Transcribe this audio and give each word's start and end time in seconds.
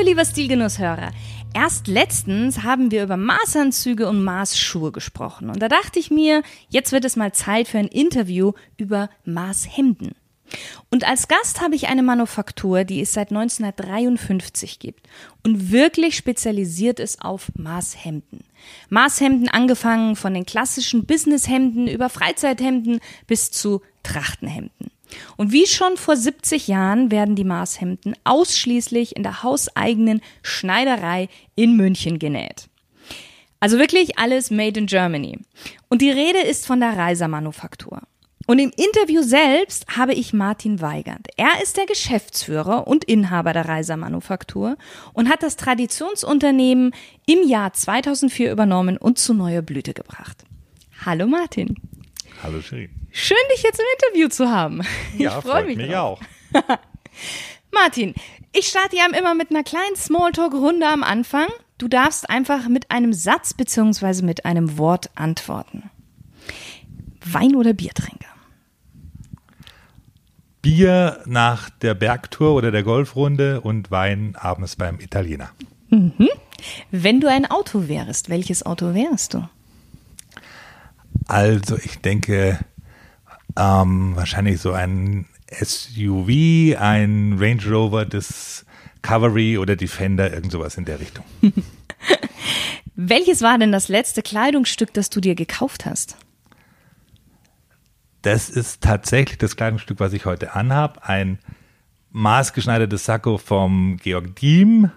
Hallo 0.00 0.08
lieber 0.08 0.24
Stilgenusshörer. 0.24 1.10
Erst 1.52 1.86
letztens 1.86 2.62
haben 2.62 2.90
wir 2.90 3.02
über 3.02 3.18
Maßanzüge 3.18 4.08
und 4.08 4.24
Maßschuhe 4.24 4.92
gesprochen 4.92 5.50
und 5.50 5.60
da 5.60 5.68
dachte 5.68 5.98
ich 5.98 6.10
mir, 6.10 6.42
jetzt 6.70 6.92
wird 6.92 7.04
es 7.04 7.16
mal 7.16 7.32
Zeit 7.32 7.68
für 7.68 7.76
ein 7.76 7.86
Interview 7.86 8.52
über 8.78 9.10
Maßhemden. 9.26 10.12
Und 10.88 11.06
als 11.06 11.28
Gast 11.28 11.60
habe 11.60 11.74
ich 11.74 11.88
eine 11.88 12.02
Manufaktur, 12.02 12.84
die 12.84 13.02
es 13.02 13.12
seit 13.12 13.28
1953 13.28 14.78
gibt 14.78 15.06
und 15.44 15.70
wirklich 15.70 16.16
spezialisiert 16.16 16.98
ist 16.98 17.20
auf 17.20 17.52
Maßhemden. 17.56 18.40
Maßhemden 18.88 19.50
angefangen 19.50 20.16
von 20.16 20.32
den 20.32 20.46
klassischen 20.46 21.04
Businesshemden 21.04 21.86
über 21.88 22.08
Freizeithemden 22.08 23.00
bis 23.26 23.50
zu 23.50 23.82
Trachtenhemden. 24.02 24.90
Und 25.36 25.52
wie 25.52 25.66
schon 25.66 25.96
vor 25.96 26.16
70 26.16 26.68
Jahren 26.68 27.10
werden 27.10 27.36
die 27.36 27.44
Maßhemden 27.44 28.14
ausschließlich 28.24 29.16
in 29.16 29.22
der 29.22 29.42
hauseigenen 29.42 30.20
Schneiderei 30.42 31.28
in 31.54 31.76
München 31.76 32.18
genäht. 32.18 32.68
Also 33.60 33.78
wirklich 33.78 34.18
alles 34.18 34.50
made 34.50 34.80
in 34.80 34.86
Germany. 34.86 35.38
Und 35.88 36.00
die 36.02 36.10
Rede 36.10 36.40
ist 36.40 36.66
von 36.66 36.80
der 36.80 36.96
Reiser 36.96 37.28
Manufaktur. 37.28 38.00
Und 38.46 38.58
im 38.58 38.72
Interview 38.76 39.22
selbst 39.22 39.96
habe 39.96 40.12
ich 40.12 40.32
Martin 40.32 40.80
Weigand. 40.80 41.28
Er 41.36 41.62
ist 41.62 41.76
der 41.76 41.86
Geschäftsführer 41.86 42.88
und 42.88 43.04
Inhaber 43.04 43.52
der 43.52 43.68
Reiser 43.68 43.96
Manufaktur 43.96 44.76
und 45.12 45.28
hat 45.28 45.42
das 45.42 45.56
Traditionsunternehmen 45.56 46.92
im 47.26 47.46
Jahr 47.46 47.72
2004 47.72 48.50
übernommen 48.50 48.96
und 48.96 49.18
zu 49.18 49.34
neuer 49.34 49.62
Blüte 49.62 49.94
gebracht. 49.94 50.44
Hallo 51.04 51.26
Martin. 51.26 51.76
Hallo 52.42 52.60
Shirin. 52.60 52.99
Schön, 53.12 53.36
dich 53.54 53.62
jetzt 53.62 53.80
im 53.80 53.86
Interview 53.98 54.28
zu 54.28 54.50
haben. 54.50 54.82
Ja, 55.16 55.38
ich 55.38 55.44
freue 55.44 55.64
mich, 55.64 55.76
mich 55.76 55.96
auch. 55.96 56.20
Martin, 57.72 58.14
ich 58.52 58.66
starte 58.66 58.96
ja 58.96 59.06
immer 59.06 59.34
mit 59.34 59.50
einer 59.50 59.62
kleinen 59.62 59.96
Smalltalk-Runde 59.96 60.86
am 60.86 61.02
Anfang. 61.02 61.48
Du 61.78 61.88
darfst 61.88 62.28
einfach 62.28 62.68
mit 62.68 62.90
einem 62.90 63.12
Satz 63.12 63.54
beziehungsweise 63.54 64.24
mit 64.24 64.44
einem 64.44 64.78
Wort 64.78 65.10
antworten. 65.14 65.90
Wein- 67.24 67.56
oder 67.56 67.72
Biertrinker? 67.72 68.26
Bier 70.62 71.22
nach 71.24 71.70
der 71.70 71.94
Bergtour 71.94 72.54
oder 72.54 72.70
der 72.70 72.82
Golfrunde 72.82 73.60
und 73.60 73.90
Wein 73.90 74.36
abends 74.36 74.76
beim 74.76 75.00
Italiener. 75.00 75.50
Mhm. 75.88 76.28
Wenn 76.90 77.20
du 77.20 77.28
ein 77.28 77.50
Auto 77.50 77.88
wärst, 77.88 78.28
welches 78.28 78.66
Auto 78.66 78.94
wärst 78.94 79.34
du? 79.34 79.48
Also 81.26 81.78
ich 81.78 82.00
denke 82.00 82.58
ähm, 83.56 84.16
wahrscheinlich 84.16 84.60
so 84.60 84.72
ein 84.72 85.26
SUV, 85.50 86.76
ein 86.78 87.36
Range 87.38 87.62
Rover 87.68 88.04
Discovery 88.04 89.58
oder 89.58 89.76
Defender, 89.76 90.32
irgend 90.32 90.52
sowas 90.52 90.76
in 90.76 90.84
der 90.84 91.00
Richtung. 91.00 91.24
Welches 92.94 93.42
war 93.42 93.58
denn 93.58 93.72
das 93.72 93.88
letzte 93.88 94.22
Kleidungsstück, 94.22 94.92
das 94.92 95.10
du 95.10 95.20
dir 95.20 95.34
gekauft 95.34 95.86
hast? 95.86 96.16
Das 98.22 98.50
ist 98.50 98.82
tatsächlich 98.82 99.38
das 99.38 99.56
Kleidungsstück, 99.56 99.98
was 100.00 100.12
ich 100.12 100.26
heute 100.26 100.52
anhabe. 100.54 101.02
Ein 101.04 101.38
maßgeschneidertes 102.10 103.04
Sakko 103.04 103.38
vom 103.38 103.96
Georg 103.96 104.36
Diem 104.36 104.90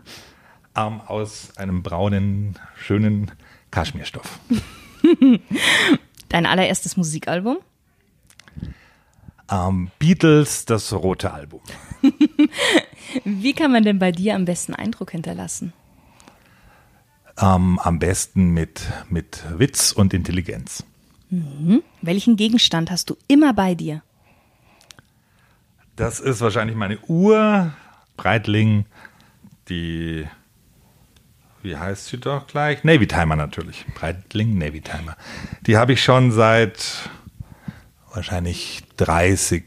ähm, 0.75 1.01
aus 1.01 1.55
einem 1.57 1.83
braunen, 1.83 2.59
schönen 2.75 3.31
Kaschmirstoff. 3.71 4.39
Dein 6.29 6.45
allererstes 6.45 6.97
Musikalbum? 6.97 7.57
Ähm, 9.51 9.91
Beatles, 9.99 10.65
das 10.65 10.93
rote 10.93 11.33
Album. 11.33 11.61
Wie 13.23 13.53
kann 13.53 13.71
man 13.71 13.83
denn 13.83 13.99
bei 13.99 14.11
dir 14.11 14.35
am 14.35 14.45
besten 14.45 14.73
Eindruck 14.73 15.11
hinterlassen? 15.11 15.73
Ähm, 17.37 17.79
am 17.79 17.99
besten 17.99 18.51
mit, 18.51 18.81
mit 19.09 19.43
Witz 19.57 19.91
und 19.91 20.13
Intelligenz. 20.13 20.83
Mhm. 21.29 21.81
Welchen 22.01 22.35
Gegenstand 22.37 22.91
hast 22.91 23.09
du 23.09 23.17
immer 23.27 23.53
bei 23.53 23.75
dir? 23.75 24.01
Das 25.95 26.19
ist 26.19 26.41
wahrscheinlich 26.41 26.75
meine 26.75 26.99
Uhr, 27.07 27.73
Breitling, 28.17 28.85
die 29.69 30.27
wie 31.63 31.77
heißt 31.77 32.07
sie 32.07 32.17
doch 32.17 32.45
gleich? 32.45 32.83
Navy 32.83 33.07
Timer 33.07 33.37
natürlich. 33.37 33.85
Breitling 33.95 34.57
Navy 34.57 34.81
Timer. 34.81 35.15
Die 35.61 35.77
habe 35.77 35.93
ich 35.93 36.03
schon 36.03 36.31
seit 36.33 37.09
wahrscheinlich 38.13 38.83
30, 38.97 39.63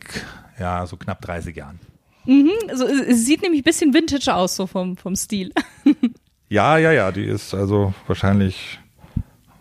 ja, 0.58 0.86
so 0.86 0.96
knapp 0.96 1.20
30 1.20 1.56
Jahren. 1.56 1.80
Mhm, 2.24 2.50
also 2.68 2.86
es 2.86 3.24
sieht 3.24 3.42
nämlich 3.42 3.60
ein 3.60 3.64
bisschen 3.64 3.94
Vintage 3.94 4.34
aus, 4.34 4.56
so 4.56 4.66
vom, 4.66 4.96
vom 4.96 5.14
Stil. 5.16 5.52
ja, 6.48 6.78
ja, 6.78 6.92
ja, 6.92 7.12
die 7.12 7.24
ist 7.24 7.54
also 7.54 7.94
wahrscheinlich 8.06 8.78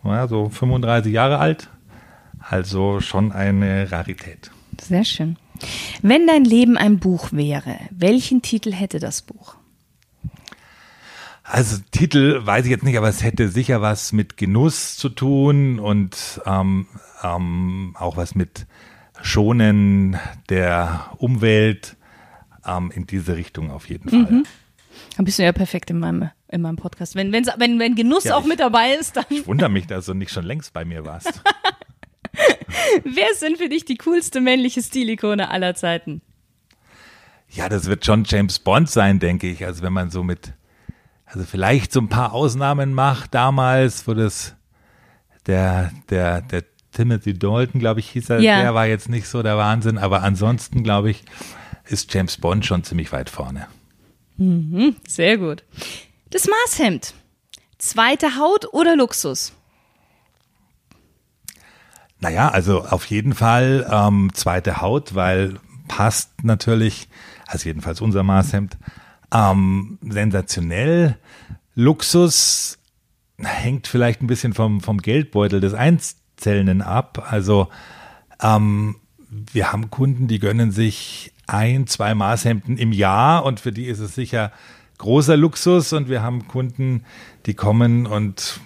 ja, 0.03 0.27
so 0.27 0.49
35 0.49 1.11
Jahre 1.13 1.39
alt. 1.39 1.69
Also 2.39 2.99
schon 3.01 3.31
eine 3.31 3.91
Rarität. 3.91 4.51
Sehr 4.79 5.03
schön. 5.03 5.37
Wenn 6.01 6.27
dein 6.27 6.43
Leben 6.43 6.77
ein 6.77 6.99
Buch 6.99 7.31
wäre, 7.31 7.79
welchen 7.89 8.41
Titel 8.41 8.71
hätte 8.71 8.99
das 8.99 9.21
Buch? 9.21 9.55
Also 11.43 11.77
Titel 11.91 12.41
weiß 12.43 12.65
ich 12.65 12.71
jetzt 12.71 12.83
nicht, 12.83 12.97
aber 12.97 13.07
es 13.07 13.23
hätte 13.23 13.49
sicher 13.49 13.81
was 13.81 14.11
mit 14.11 14.35
Genuss 14.35 14.97
zu 14.97 15.09
tun 15.09 15.79
und 15.79 16.41
ähm, 16.45 16.87
ähm, 17.25 17.95
auch 17.97 18.17
was 18.17 18.35
mit 18.35 18.65
Schonen 19.21 20.17
der 20.49 21.11
Umwelt 21.17 21.95
ähm, 22.65 22.91
in 22.91 23.07
diese 23.07 23.35
Richtung 23.35 23.71
auf 23.71 23.89
jeden 23.89 24.09
Fall. 24.09 24.31
Mhm. 24.31 24.45
Dann 25.15 25.25
bist 25.25 25.39
du 25.39 25.43
ja 25.43 25.51
perfekt 25.51 25.89
in 25.89 25.99
meinem, 25.99 26.29
in 26.47 26.61
meinem 26.61 26.75
Podcast. 26.75 27.15
Wenn, 27.15 27.31
wenn, 27.31 27.45
wenn 27.79 27.95
Genuss 27.95 28.25
ja, 28.25 28.35
auch 28.35 28.41
ich, 28.41 28.47
mit 28.47 28.59
dabei 28.59 28.93
ist, 28.93 29.17
dann. 29.17 29.25
Ich 29.29 29.47
wundere 29.47 29.69
mich, 29.69 29.87
dass 29.87 30.05
du 30.05 30.13
nicht 30.13 30.31
schon 30.31 30.45
längst 30.45 30.73
bei 30.73 30.85
mir 30.85 31.05
warst. 31.05 31.41
Wer 33.03 33.31
ist 33.31 33.41
denn 33.41 33.55
für 33.55 33.69
dich 33.69 33.85
die 33.85 33.97
coolste 33.97 34.41
männliche 34.41 34.81
Stilikone 34.81 35.49
aller 35.49 35.75
Zeiten? 35.75 36.21
Ja, 37.49 37.69
das 37.69 37.85
wird 37.85 38.05
schon 38.05 38.25
James 38.25 38.59
Bond 38.59 38.89
sein, 38.89 39.19
denke 39.19 39.49
ich. 39.49 39.65
Also 39.65 39.83
wenn 39.83 39.93
man 39.93 40.11
so 40.11 40.23
mit 40.23 40.53
also 41.25 41.43
vielleicht 41.43 41.91
so 41.91 41.99
ein 41.99 42.09
paar 42.09 42.33
Ausnahmen 42.33 42.93
macht 42.93 43.33
damals, 43.33 44.07
wo 44.07 44.13
das 44.13 44.55
der, 45.47 45.91
der, 46.09 46.41
der 46.41 46.63
Timothy 46.95 47.37
Dalton, 47.37 47.79
glaube 47.79 47.99
ich, 47.99 48.09
hieß 48.09 48.29
er, 48.31 48.39
ja. 48.39 48.61
der 48.61 48.73
war 48.73 48.87
jetzt 48.87 49.09
nicht 49.09 49.27
so 49.27 49.43
der 49.43 49.57
Wahnsinn, 49.57 49.97
aber 49.97 50.23
ansonsten, 50.23 50.83
glaube 50.83 51.11
ich, 51.11 51.23
ist 51.87 52.13
James 52.13 52.37
Bond 52.37 52.65
schon 52.65 52.83
ziemlich 52.83 53.11
weit 53.11 53.29
vorne. 53.29 53.67
Mhm, 54.37 54.95
sehr 55.07 55.37
gut. 55.37 55.63
Das 56.31 56.47
Maßhemd. 56.47 57.13
Zweite 57.77 58.37
Haut 58.37 58.73
oder 58.73 58.95
Luxus? 58.95 59.53
Naja, 62.19 62.49
also 62.49 62.83
auf 62.85 63.05
jeden 63.05 63.35
Fall 63.35 63.87
ähm, 63.91 64.31
zweite 64.33 64.81
Haut, 64.81 65.13
weil 65.13 65.59
passt 65.87 66.43
natürlich, 66.43 67.07
also 67.45 67.67
jedenfalls 67.67 68.01
unser 68.01 68.23
Maßhemd, 68.23 68.77
ähm, 69.33 69.99
sensationell. 70.01 71.17
Luxus 71.75 72.79
hängt 73.37 73.87
vielleicht 73.87 74.21
ein 74.21 74.27
bisschen 74.27 74.53
vom, 74.53 74.81
vom 74.81 74.99
Geldbeutel 74.99 75.59
des 75.59 75.73
Einzelnen 76.35 76.81
ab. 76.81 77.27
Also 77.29 77.69
ähm, 78.41 78.97
wir 79.29 79.71
haben 79.71 79.89
Kunden, 79.89 80.27
die 80.27 80.39
gönnen 80.39 80.71
sich 80.71 81.31
ein, 81.47 81.87
zwei 81.87 82.15
Maßhemden 82.15 82.77
im 82.77 82.91
Jahr 82.91 83.45
und 83.45 83.59
für 83.59 83.71
die 83.71 83.85
ist 83.85 83.99
es 83.99 84.15
sicher 84.15 84.51
großer 84.97 85.37
Luxus. 85.37 85.93
Und 85.93 86.09
wir 86.09 86.21
haben 86.21 86.47
Kunden, 86.47 87.03
die 87.45 87.53
kommen 87.53 88.05
und 88.05 88.59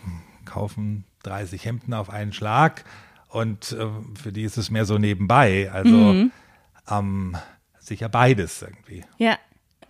kaufen 0.46 1.06
30 1.24 1.66
Hemden 1.66 1.94
auf 1.94 2.10
einen 2.10 2.34
Schlag 2.34 2.86
und 3.28 3.74
äh, 3.74 3.88
für 4.16 4.32
die 4.32 4.44
ist 4.44 4.58
es 4.58 4.72
mehr 4.72 4.86
so 4.86 4.98
nebenbei. 4.98 5.70
Also 5.72 5.96
mhm. 5.96 6.32
ähm, 6.90 7.38
sicher 7.80 8.10
beides 8.10 8.62
irgendwie. 8.62 9.04
Ja, 9.18 9.38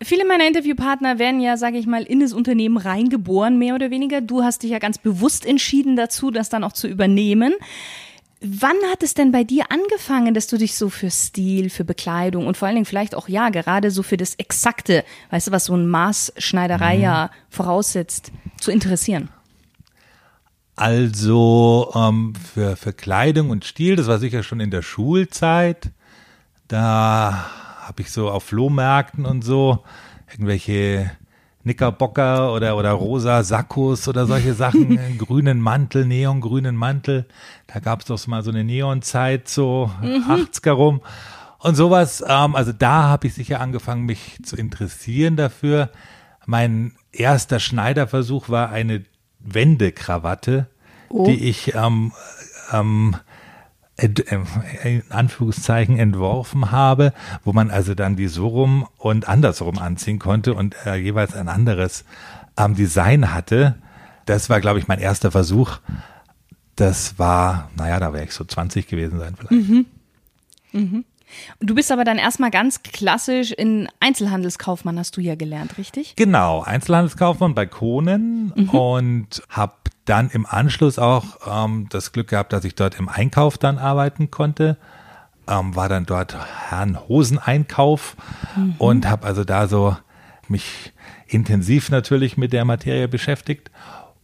Viele 0.01 0.25
meiner 0.25 0.47
Interviewpartner 0.47 1.19
werden 1.19 1.41
ja, 1.41 1.57
sage 1.57 1.77
ich 1.77 1.85
mal, 1.85 2.03
in 2.03 2.21
das 2.21 2.31
Unternehmen 2.31 2.77
reingeboren, 2.77 3.57
mehr 3.57 3.75
oder 3.75 3.91
weniger. 3.91 4.21
Du 4.21 4.43
hast 4.43 4.63
dich 4.63 4.71
ja 4.71 4.79
ganz 4.79 4.97
bewusst 4.97 5.45
entschieden 5.45 5.97
dazu, 5.97 6.31
das 6.31 6.49
dann 6.49 6.63
auch 6.63 6.71
zu 6.71 6.87
übernehmen. 6.87 7.53
Wann 8.41 8.77
hat 8.89 9.03
es 9.03 9.13
denn 9.13 9.33
bei 9.33 9.43
dir 9.43 9.65
angefangen, 9.69 10.33
dass 10.33 10.47
du 10.47 10.57
dich 10.57 10.75
so 10.75 10.89
für 10.89 11.11
Stil, 11.11 11.69
für 11.69 11.83
Bekleidung 11.83 12.47
und 12.47 12.55
vor 12.55 12.69
allen 12.69 12.75
Dingen 12.75 12.85
vielleicht 12.85 13.13
auch 13.13 13.27
ja 13.27 13.49
gerade 13.49 13.91
so 13.91 14.01
für 14.01 14.15
das 14.15 14.35
Exakte, 14.35 15.03
weißt 15.31 15.47
du, 15.47 15.51
was 15.51 15.65
so 15.65 15.75
ein 15.75 15.89
Maßschneiderei 15.89 16.95
mhm. 16.95 17.03
ja 17.03 17.31
voraussetzt, 17.49 18.31
zu 18.61 18.71
interessieren? 18.71 19.27
Also 20.77 21.91
ähm, 21.93 22.33
für, 22.53 22.77
für 22.77 22.93
Kleidung 22.93 23.49
und 23.49 23.65
Stil, 23.65 23.97
das 23.97 24.07
war 24.07 24.19
sicher 24.19 24.43
schon 24.43 24.61
in 24.61 24.71
der 24.71 24.81
Schulzeit. 24.81 25.89
Da 26.69 27.49
habe 27.89 28.03
ich 28.03 28.11
so 28.11 28.29
auf 28.29 28.43
Flohmärkten 28.43 29.25
und 29.25 29.43
so 29.43 29.83
irgendwelche 30.31 31.09
Knickerbocker 31.63 32.53
oder, 32.53 32.77
oder 32.77 32.91
rosa 32.91 33.41
Sakkos 33.43 34.07
oder 34.07 34.27
solche 34.27 34.53
Sachen, 34.53 34.99
grünen 35.17 35.59
Mantel, 35.59 36.05
neongrünen 36.05 36.75
Mantel. 36.75 37.25
Da 37.65 37.79
gab 37.79 38.01
es 38.01 38.05
doch 38.05 38.27
mal 38.27 38.43
so 38.43 38.51
eine 38.51 38.63
Neonzeit, 38.63 39.49
so 39.49 39.89
mhm. 40.03 40.23
80er 40.29 40.71
rum. 40.71 41.01
Und 41.57 41.75
sowas, 41.75 42.23
ähm, 42.25 42.55
also 42.55 42.71
da 42.71 43.03
habe 43.05 43.25
ich 43.25 43.33
sicher 43.33 43.59
angefangen, 43.59 44.05
mich 44.05 44.37
zu 44.43 44.55
interessieren 44.55 45.35
dafür. 45.35 45.89
Mein 46.45 46.93
erster 47.11 47.59
Schneiderversuch 47.59 48.49
war 48.49 48.69
eine 48.69 49.03
Wendekrawatte, 49.39 50.67
oh. 51.09 51.25
die 51.25 51.49
ich 51.49 51.73
ähm, 51.73 52.11
ähm, 52.71 53.15
in 54.01 55.03
Anführungszeichen 55.09 55.97
entworfen 55.97 56.71
habe, 56.71 57.13
wo 57.43 57.53
man 57.53 57.69
also 57.69 57.95
dann 57.95 58.15
die 58.15 58.27
so 58.27 58.47
rum 58.47 58.87
und 58.97 59.27
andersrum 59.27 59.77
anziehen 59.77 60.19
konnte 60.19 60.53
und 60.53 60.75
äh, 60.85 60.95
jeweils 60.95 61.35
ein 61.35 61.49
anderes 61.49 62.05
ähm, 62.57 62.75
Design 62.75 63.33
hatte. 63.33 63.75
Das 64.25 64.49
war, 64.49 64.61
glaube 64.61 64.79
ich, 64.79 64.87
mein 64.87 64.99
erster 64.99 65.31
Versuch. 65.31 65.79
Das 66.75 67.19
war, 67.19 67.69
naja, 67.75 67.99
da 67.99 68.13
wäre 68.13 68.23
ich 68.23 68.31
so 68.31 68.43
20 68.43 68.87
gewesen 68.87 69.19
sein 69.19 69.35
vielleicht. 69.35 69.69
Mhm. 69.69 69.85
Mhm. 70.71 71.05
Du 71.59 71.75
bist 71.75 71.91
aber 71.91 72.03
dann 72.03 72.17
erstmal 72.17 72.49
ganz 72.51 72.81
klassisch 72.83 73.51
in 73.51 73.87
Einzelhandelskaufmann 73.99 74.97
hast 74.97 75.15
du 75.17 75.21
ja 75.21 75.35
gelernt, 75.35 75.77
richtig? 75.77 76.15
Genau, 76.15 76.61
Einzelhandelskaufmann 76.61 77.53
bei 77.53 77.65
Konen 77.65 78.53
mhm. 78.55 78.69
und 78.69 79.43
habe 79.49 79.73
dann 80.09 80.29
im 80.29 80.45
Anschluss 80.45 80.97
auch 80.99 81.25
ähm, 81.47 81.87
das 81.89 82.11
Glück 82.11 82.29
gehabt, 82.29 82.53
dass 82.53 82.65
ich 82.65 82.75
dort 82.75 82.99
im 82.99 83.09
Einkauf 83.09 83.57
dann 83.57 83.77
arbeiten 83.77 84.31
konnte. 84.31 84.77
Ähm, 85.47 85.75
war 85.75 85.89
dann 85.89 86.05
dort 86.05 86.35
Herrn 86.69 86.99
Hoseneinkauf 87.07 88.15
mhm. 88.55 88.75
und 88.77 89.09
habe 89.09 89.25
also 89.25 89.43
da 89.43 89.67
so 89.67 89.95
mich 90.47 90.93
intensiv 91.27 91.91
natürlich 91.91 92.37
mit 92.37 92.53
der 92.53 92.65
Materie 92.65 93.07
beschäftigt 93.07 93.71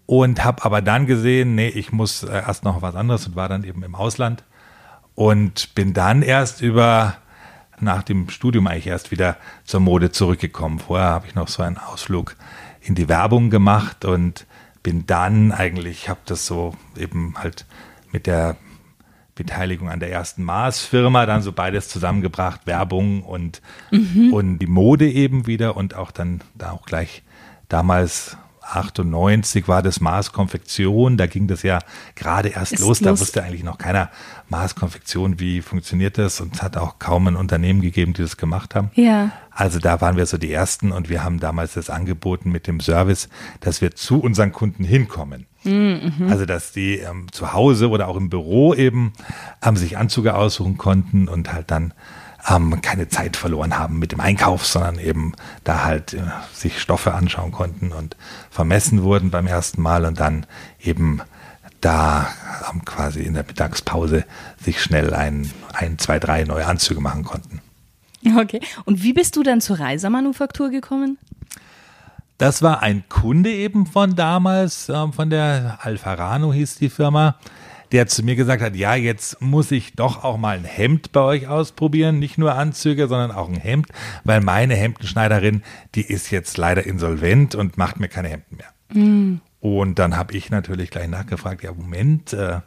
und 0.06 0.44
habe 0.44 0.64
aber 0.66 0.82
dann 0.82 1.06
gesehen, 1.06 1.56
nee, 1.56 1.70
ich 1.70 1.92
muss 1.92 2.24
äh, 2.24 2.32
erst 2.32 2.64
noch 2.64 2.82
was 2.82 2.96
anderes 2.96 3.28
und 3.28 3.36
war 3.36 3.50
dann 3.50 3.64
eben 3.64 3.84
im 3.84 3.96
Ausland 3.96 4.44
und 5.14 5.74
bin 5.76 5.94
dann 5.94 6.22
erst 6.22 6.62
über 6.62 7.16
nach 7.80 8.04
dem 8.04 8.30
Studium 8.30 8.68
eigentlich 8.68 8.88
erst 8.88 9.12
wieder 9.12 9.38
zur 9.66 9.82
Mode 9.82 10.12
zurückgekommen. 10.12 10.80
Vorher 10.80 11.10
habe 11.10 11.28
ich 11.28 11.36
noch 11.36 11.48
so 11.48 11.62
einen 11.62 11.78
Ausflug 11.78 12.36
in 12.82 12.96
die 12.96 13.10
Werbung 13.10 13.50
gemacht 13.50 14.06
und 14.06 14.46
bin 14.86 15.08
dann 15.08 15.52
eigentlich, 15.52 16.10
habe 16.10 16.20
das 16.28 16.46
so 16.46 16.76
eben 16.96 17.34
halt 17.40 17.66
mit 18.12 18.28
der 18.28 18.56
Beteiligung 19.34 19.90
an 19.90 20.00
der 20.00 20.12
ersten 20.12 20.44
Mars-Firma 20.44 21.26
dann 21.26 21.42
so 21.42 21.52
beides 21.52 21.90
zusammengebracht, 21.90 22.68
Werbung 22.68 23.24
und, 23.24 23.64
mhm. 23.90 24.32
und 24.32 24.60
die 24.60 24.68
Mode 24.68 25.10
eben 25.10 25.48
wieder 25.48 25.76
und 25.76 25.96
auch 25.96 26.12
dann 26.12 26.42
da 26.54 26.70
auch 26.70 26.86
gleich 26.86 27.24
damals 27.68 28.38
98 28.66 29.68
war 29.68 29.82
das 29.82 30.02
Maßkonfektion, 30.02 31.18
da 31.18 31.28
ging 31.28 31.48
das 31.48 31.64
ja 31.64 31.80
gerade 32.16 32.50
erst 32.50 32.74
Ist 32.74 32.80
los, 32.80 33.00
da 33.00 33.20
wusste 33.20 33.44
eigentlich 33.44 33.64
noch 33.64 33.78
keiner 33.78 34.10
Maßkonfektion, 34.50 35.40
wie 35.40 35.62
funktioniert 35.62 36.18
das 36.18 36.42
und 36.42 36.56
es 36.56 36.62
hat 36.62 36.78
auch 36.78 37.00
kaum 37.00 37.28
ein 37.28 37.36
Unternehmen 37.36 37.82
gegeben, 37.82 38.14
die 38.14 38.22
das 38.22 38.38
gemacht 38.38 38.76
haben. 38.76 38.92
Ja. 38.96 39.32
Also 39.52 39.80
da 39.80 40.02
waren 40.02 40.18
wir 40.18 40.26
so 40.26 40.38
die 40.38 40.52
Ersten 40.52 40.92
und 40.92 41.10
wir 41.10 41.24
haben 41.24 41.40
damals 41.40 41.74
das 41.74 41.90
angeboten 41.90 42.52
mit 42.52 42.68
dem 42.68 42.80
Service, 42.80 43.30
dass 43.62 43.82
wir 43.82 43.96
zu 43.96 44.20
unseren 44.20 44.52
Kunden 44.52 44.84
hinkommen. 44.84 45.46
Mhm. 45.64 46.28
Also 46.30 46.46
dass 46.46 46.72
die 46.72 46.98
ähm, 46.98 47.32
zu 47.32 47.54
Hause 47.54 47.90
oder 47.90 48.08
auch 48.08 48.18
im 48.18 48.30
Büro 48.30 48.74
eben 48.74 49.14
ähm, 49.64 49.78
sich 49.78 49.98
Anzüge 49.98 50.36
aussuchen 50.36 50.78
konnten 50.78 51.28
und 51.28 51.54
halt 51.54 51.72
dann 51.72 51.94
ähm, 52.48 52.82
keine 52.82 53.08
Zeit 53.08 53.38
verloren 53.38 53.78
haben 53.78 54.00
mit 54.00 54.12
dem 54.12 54.20
Einkauf, 54.20 54.66
sondern 54.66 55.00
eben 55.00 55.34
da 55.64 55.84
halt 55.84 56.14
äh, 56.14 56.22
sich 56.54 56.80
Stoffe 56.80 57.14
anschauen 57.14 57.52
konnten 57.52 57.92
und 57.92 58.16
vermessen 58.50 59.04
wurden 59.04 59.32
beim 59.32 59.48
ersten 59.48 59.82
Mal 59.82 60.06
und 60.06 60.20
dann 60.20 60.46
eben 60.80 61.22
da 61.82 62.28
ähm, 62.72 62.86
quasi 62.86 63.22
in 63.22 63.34
der 63.34 63.46
Mittagspause 63.46 64.26
sich 64.64 64.82
schnell 64.82 65.14
ein, 65.14 65.52
ein, 65.74 65.98
zwei, 65.98 66.20
drei 66.20 66.44
neue 66.44 66.66
Anzüge 66.66 67.02
machen 67.02 67.24
konnten. 67.24 67.62
Okay. 68.40 68.60
Und 68.86 69.04
wie 69.04 69.14
bist 69.14 69.36
du 69.36 69.44
dann 69.44 69.62
zur 69.62 69.80
Reisermanufaktur 69.80 70.72
gekommen? 70.72 71.20
Das 72.38 72.62
war 72.62 72.82
ein 72.82 73.04
Kunde 73.08 73.52
eben 73.52 73.86
von 73.86 74.16
damals, 74.16 74.90
ähm, 74.90 75.14
von 75.14 75.30
der 75.30 75.80
Alfarano 75.82 76.52
hieß 76.52 76.76
die 76.76 76.90
Firma 76.90 77.36
der 77.92 78.08
zu 78.08 78.24
mir 78.24 78.36
gesagt 78.36 78.62
hat, 78.62 78.76
ja, 78.76 78.96
jetzt 78.96 79.42
muss 79.42 79.72
ich 79.72 79.94
doch 79.94 80.24
auch 80.24 80.38
mal 80.38 80.58
ein 80.58 80.66
Hemd 80.66 81.12
bei 81.12 81.22
euch 81.22 81.48
ausprobieren, 81.48 82.20
nicht 82.20 82.38
nur 82.38 82.56
Anzüge, 82.56 83.08
sondern 83.08 83.32
auch 83.32 83.50
ein 83.50 83.60
Hemd, 83.60 83.88
weil 84.24 84.42
meine 84.42 84.76
Hemdenschneiderin, 84.76 85.64
die 85.96 86.02
ist 86.02 86.32
jetzt 86.32 86.58
leider 86.58 86.86
insolvent 86.86 87.56
und 87.56 87.78
macht 87.78 88.00
mir 88.00 88.08
keine 88.08 88.30
Hemden 88.30 88.58
mehr. 88.58 88.74
Mhm. 88.94 89.42
Und 89.60 89.98
dann 89.98 90.16
habe 90.16 90.34
ich 90.34 90.52
natürlich 90.52 90.92
gleich 90.92 91.08
nachgefragt, 91.08 91.64
ja, 91.64 91.74
Moment, 91.74 92.34
äh, 92.34 92.62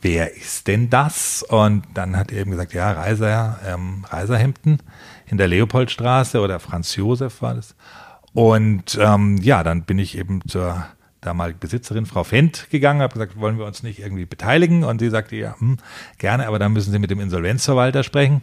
wer 0.00 0.34
ist 0.36 0.66
denn 0.66 0.90
das? 0.90 1.42
Und 1.42 1.84
dann 1.94 2.16
hat 2.16 2.32
er 2.32 2.40
eben 2.40 2.50
gesagt, 2.50 2.74
ja, 2.74 2.90
Reiser, 2.90 3.60
ähm, 3.66 4.04
Reiserhemden 4.08 4.78
in 5.26 5.38
der 5.38 5.48
Leopoldstraße 5.48 6.40
oder 6.40 6.58
Franz 6.58 6.96
Josef 6.96 7.42
war 7.42 7.54
das. 7.54 7.76
Und 8.34 8.98
ähm, 9.00 9.38
ja, 9.38 9.62
dann 9.62 9.82
bin 9.82 9.98
ich 9.98 10.18
eben 10.18 10.40
zur 10.48 10.84
damalige 11.22 11.58
Besitzerin, 11.58 12.04
Frau 12.04 12.24
Fendt, 12.24 12.68
gegangen, 12.70 13.00
habe 13.00 13.14
gesagt, 13.14 13.38
wollen 13.40 13.58
wir 13.58 13.64
uns 13.64 13.82
nicht 13.82 14.00
irgendwie 14.00 14.26
beteiligen? 14.26 14.84
Und 14.84 14.98
sie 14.98 15.08
sagte, 15.08 15.36
ja, 15.36 15.58
hm, 15.58 15.78
gerne, 16.18 16.46
aber 16.46 16.58
dann 16.58 16.72
müssen 16.72 16.92
Sie 16.92 16.98
mit 16.98 17.10
dem 17.10 17.20
Insolvenzverwalter 17.20 18.02
sprechen. 18.02 18.42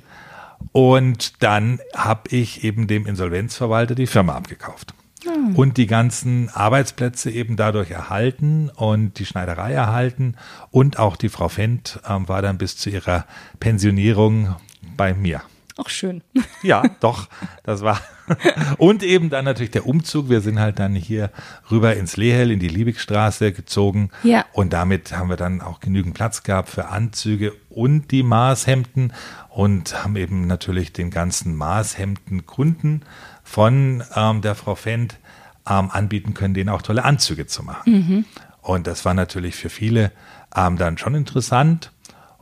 Und 0.71 1.43
dann 1.43 1.79
habe 1.95 2.29
ich 2.35 2.63
eben 2.63 2.87
dem 2.87 3.05
Insolvenzverwalter 3.05 3.95
die 3.95 4.07
Firma 4.07 4.35
abgekauft. 4.35 4.93
Hm. 5.23 5.55
Und 5.55 5.77
die 5.77 5.87
ganzen 5.87 6.49
Arbeitsplätze 6.49 7.29
eben 7.29 7.57
dadurch 7.57 7.91
erhalten 7.91 8.69
und 8.69 9.19
die 9.19 9.25
Schneiderei 9.25 9.73
erhalten. 9.73 10.35
Und 10.71 10.97
auch 10.97 11.17
die 11.17 11.29
Frau 11.29 11.49
Fendt 11.49 11.99
ähm, 12.07 12.27
war 12.27 12.41
dann 12.41 12.57
bis 12.57 12.77
zu 12.77 12.89
ihrer 12.89 13.25
Pensionierung 13.59 14.55
bei 14.95 15.13
mir. 15.13 15.41
Auch 15.79 15.89
schön. 15.89 16.21
Ja, 16.61 16.83
doch, 16.99 17.29
das 17.63 17.81
war. 17.81 18.01
Und 18.77 19.01
eben 19.01 19.29
dann 19.29 19.45
natürlich 19.45 19.71
der 19.71 19.85
Umzug. 19.85 20.27
Wir 20.27 20.41
sind 20.41 20.59
halt 20.59 20.77
dann 20.77 20.93
hier 20.93 21.31
rüber 21.71 21.95
ins 21.95 22.17
Lehel, 22.17 22.51
in 22.51 22.59
die 22.59 22.67
Liebigstraße 22.67 23.53
gezogen. 23.53 24.09
Ja. 24.23 24.43
Und 24.51 24.73
damit 24.73 25.13
haben 25.15 25.29
wir 25.29 25.37
dann 25.37 25.61
auch 25.61 25.79
genügend 25.79 26.15
Platz 26.15 26.43
gehabt 26.43 26.67
für 26.67 26.89
Anzüge 26.89 27.53
und 27.69 28.11
die 28.11 28.23
Maßhemden 28.23 29.13
und 29.47 30.03
haben 30.03 30.17
eben 30.17 30.47
natürlich 30.47 30.91
den 30.91 31.11
ganzen 31.11 31.55
Maßhemden-Kunden 31.55 33.03
von 33.43 34.03
ähm, 34.15 34.41
der 34.41 34.55
Frau 34.55 34.75
Fendt 34.75 35.17
ähm, 35.65 35.89
anbieten 35.91 36.33
können, 36.33 36.53
denen 36.53 36.69
auch 36.69 36.81
tolle 36.81 37.05
Anzüge 37.05 37.47
zu 37.47 37.63
machen. 37.63 37.93
Mhm. 37.93 38.25
Und 38.61 38.85
das 38.85 39.05
war 39.05 39.13
natürlich 39.13 39.55
für 39.55 39.69
viele 39.69 40.11
ähm, 40.53 40.75
dann 40.75 40.97
schon 40.97 41.15
interessant. 41.15 41.93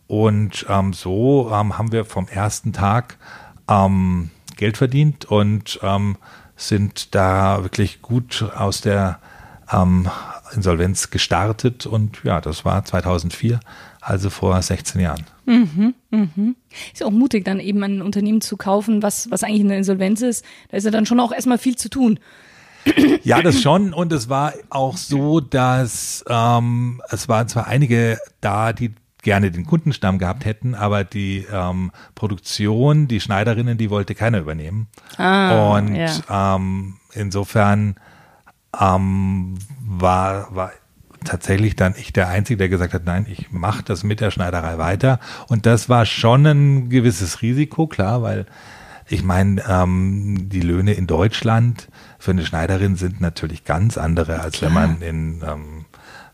Und 0.07 0.65
ähm, 0.69 0.93
so 0.93 1.51
ähm, 1.53 1.77
haben 1.77 1.91
wir 1.91 2.05
vom 2.05 2.27
ersten 2.27 2.73
Tag 2.73 3.17
ähm, 3.69 4.31
Geld 4.55 4.77
verdient 4.77 5.25
und 5.25 5.79
ähm, 5.83 6.17
sind 6.55 7.13
da 7.13 7.63
wirklich 7.63 8.01
gut 8.01 8.43
aus 8.55 8.81
der 8.81 9.19
ähm, 9.71 10.09
Insolvenz 10.53 11.09
gestartet. 11.09 11.85
Und 11.85 12.23
ja, 12.23 12.41
das 12.41 12.65
war 12.65 12.83
2004, 12.83 13.59
also 14.01 14.29
vor 14.29 14.61
16 14.61 15.01
Jahren. 15.01 15.25
Mhm, 15.45 15.93
mhm. 16.09 16.55
Ist 16.91 17.01
ja 17.01 17.07
auch 17.07 17.11
mutig, 17.11 17.45
dann 17.45 17.59
eben 17.59 17.83
ein 17.83 18.01
Unternehmen 18.01 18.41
zu 18.41 18.57
kaufen, 18.57 19.03
was, 19.03 19.29
was 19.29 19.43
eigentlich 19.43 19.61
in 19.61 19.69
der 19.69 19.77
Insolvenz 19.77 20.21
ist. 20.21 20.43
Da 20.69 20.77
ist 20.77 20.85
ja 20.85 20.91
dann 20.91 21.05
schon 21.05 21.19
auch 21.19 21.31
erstmal 21.31 21.57
viel 21.57 21.75
zu 21.75 21.89
tun. 21.89 22.19
Ja, 23.23 23.41
das 23.41 23.61
schon. 23.61 23.93
Und 23.93 24.13
es 24.13 24.29
war 24.29 24.53
auch 24.69 24.95
so, 24.95 25.41
dass 25.41 26.23
ähm, 26.29 27.01
es 27.09 27.27
waren 27.27 27.49
zwar 27.49 27.67
einige 27.67 28.17
da, 28.39 28.71
die 28.71 28.93
gerne 29.23 29.51
den 29.51 29.65
Kundenstamm 29.65 30.19
gehabt 30.19 30.45
hätten, 30.45 30.75
aber 30.75 31.03
die 31.03 31.45
ähm, 31.51 31.91
Produktion, 32.15 33.07
die 33.07 33.19
Schneiderinnen, 33.19 33.77
die 33.77 33.89
wollte 33.89 34.15
keiner 34.15 34.39
übernehmen. 34.39 34.87
Ah, 35.17 35.75
und 35.75 35.95
ja. 35.95 36.55
ähm, 36.55 36.97
insofern 37.13 37.95
ähm, 38.79 39.57
war, 39.79 40.55
war 40.55 40.71
tatsächlich 41.23 41.75
dann 41.75 41.95
ich 41.97 42.13
der 42.13 42.27
Einzige, 42.29 42.57
der 42.57 42.69
gesagt 42.69 42.93
hat, 42.93 43.05
nein, 43.05 43.25
ich 43.29 43.51
mache 43.51 43.83
das 43.83 44.03
mit 44.03 44.21
der 44.21 44.31
Schneiderei 44.31 44.77
weiter. 44.77 45.19
Und 45.47 45.65
das 45.65 45.89
war 45.89 46.05
schon 46.05 46.45
ein 46.45 46.89
gewisses 46.89 47.41
Risiko, 47.41 47.87
klar, 47.87 48.21
weil 48.21 48.45
ich 49.09 49.23
meine, 49.23 49.63
ähm, 49.67 50.49
die 50.49 50.61
Löhne 50.61 50.93
in 50.93 51.07
Deutschland 51.07 51.87
für 52.19 52.31
eine 52.31 52.45
Schneiderin 52.45 52.95
sind 52.95 53.21
natürlich 53.21 53.63
ganz 53.63 53.97
andere, 53.97 54.41
als 54.41 54.57
klar. 54.57 54.69
wenn 54.69 54.73
man 54.73 55.01
in, 55.01 55.41
ähm, 55.47 55.85